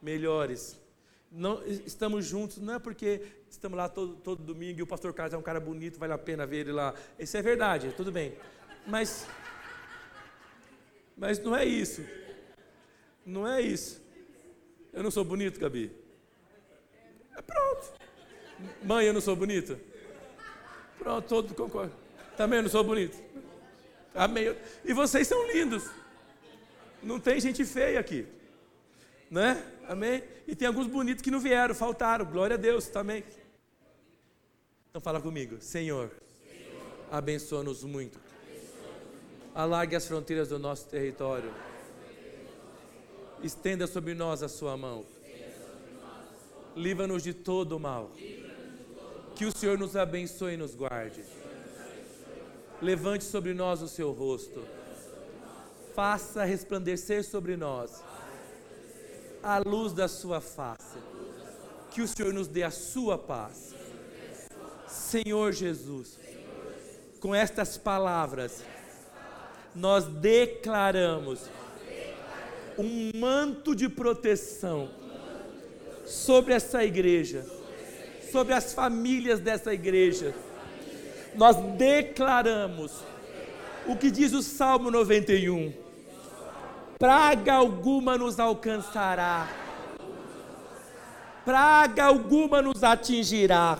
[0.00, 0.78] Melhores.
[1.30, 5.34] Não, estamos juntos, não é porque estamos lá todo, todo domingo e o pastor Carlos
[5.34, 6.94] é um cara bonito, vale a pena ver ele lá.
[7.18, 8.36] Isso é verdade, tudo bem.
[8.86, 9.26] Mas,
[11.16, 12.02] mas não é isso.
[13.24, 14.00] Não é isso.
[14.92, 16.05] Eu não sou bonito, Gabi?
[17.36, 17.92] É pronto.
[18.82, 19.78] Mãe, eu não sou bonita?
[20.98, 21.96] Pronto, todos concordam.
[22.36, 23.16] Também não sou bonito.
[24.14, 24.56] Amém.
[24.84, 25.84] E vocês são lindos.
[27.02, 28.26] Não tem gente feia aqui.
[29.30, 29.62] Né?
[29.88, 30.22] Amém?
[30.46, 32.24] E tem alguns bonitos que não vieram, faltaram.
[32.24, 33.22] Glória a Deus também.
[34.88, 35.60] Então fala comigo.
[35.60, 36.10] Senhor,
[37.10, 38.18] abençoa-nos muito.
[39.54, 41.52] Alargue as fronteiras do nosso território.
[43.42, 45.04] Estenda sobre nós a sua mão.
[46.76, 48.12] Livra-nos de todo o mal.
[49.34, 51.24] Que o Senhor nos abençoe e nos guarde.
[52.82, 54.62] Levante sobre nós o seu rosto.
[55.94, 58.04] Faça resplandecer sobre nós
[59.42, 60.98] a luz da sua face.
[61.90, 63.74] Que o Senhor nos dê a sua paz.
[64.86, 66.18] Senhor Jesus,
[67.20, 68.62] com estas palavras,
[69.74, 71.48] nós declaramos
[72.78, 75.05] um manto de proteção
[76.06, 77.44] sobre essa igreja,
[78.30, 80.34] sobre as famílias dessa igreja.
[81.34, 82.92] Nós declaramos
[83.86, 85.72] o que diz o Salmo 91:
[86.98, 89.48] praga alguma nos alcançará,
[91.44, 93.78] praga alguma nos atingirá,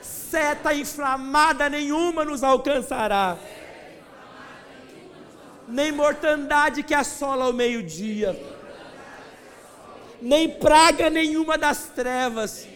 [0.00, 3.36] seta inflamada nenhuma nos alcançará.
[5.68, 8.38] Nem mortandade que assola ao meio-dia,
[10.22, 12.66] nem praga nenhuma das trevas.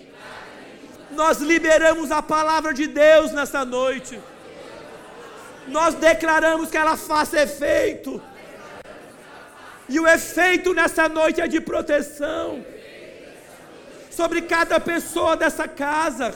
[1.13, 4.21] Nós liberamos a palavra de Deus nessa noite.
[5.69, 8.21] Nós declaramos que ela faça efeito.
[9.89, 12.65] E o efeito nessa noite é de proteção
[14.11, 16.35] sobre cada pessoa dessa casa,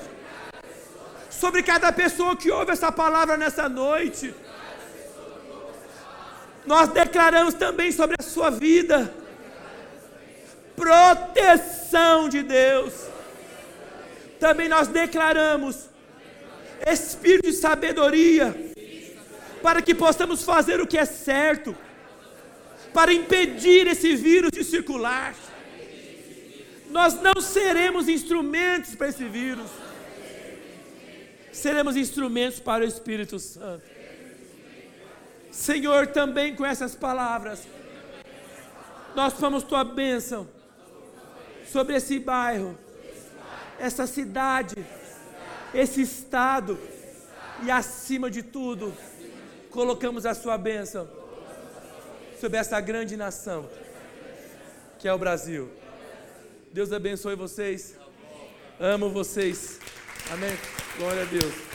[1.28, 4.32] sobre cada pessoa que ouve essa palavra nessa noite
[6.66, 9.12] nós declaramos também sobre a sua vida
[10.81, 12.95] proteção de Deus.
[14.39, 15.91] Também nós declaramos
[16.87, 18.57] espírito de sabedoria
[19.62, 21.76] para que possamos fazer o que é certo,
[22.95, 25.35] para impedir esse vírus de circular.
[26.89, 29.70] Nós não seremos instrumentos para esse vírus,
[31.53, 33.85] seremos instrumentos para o Espírito Santo.
[35.51, 37.68] Senhor, também com essas palavras,
[39.14, 40.49] nós fomos tua bênção
[41.72, 42.78] sobre esse bairro,
[43.78, 44.74] essa cidade,
[45.72, 46.78] esse estado
[47.62, 48.92] e acima de tudo,
[49.70, 51.08] colocamos a sua bênção
[52.40, 53.68] sobre essa grande nação
[55.00, 55.70] que é o Brasil.
[56.72, 57.96] Deus abençoe vocês.
[58.78, 59.78] Amo vocês.
[60.30, 60.56] Amém.
[60.98, 61.69] Glória a Deus.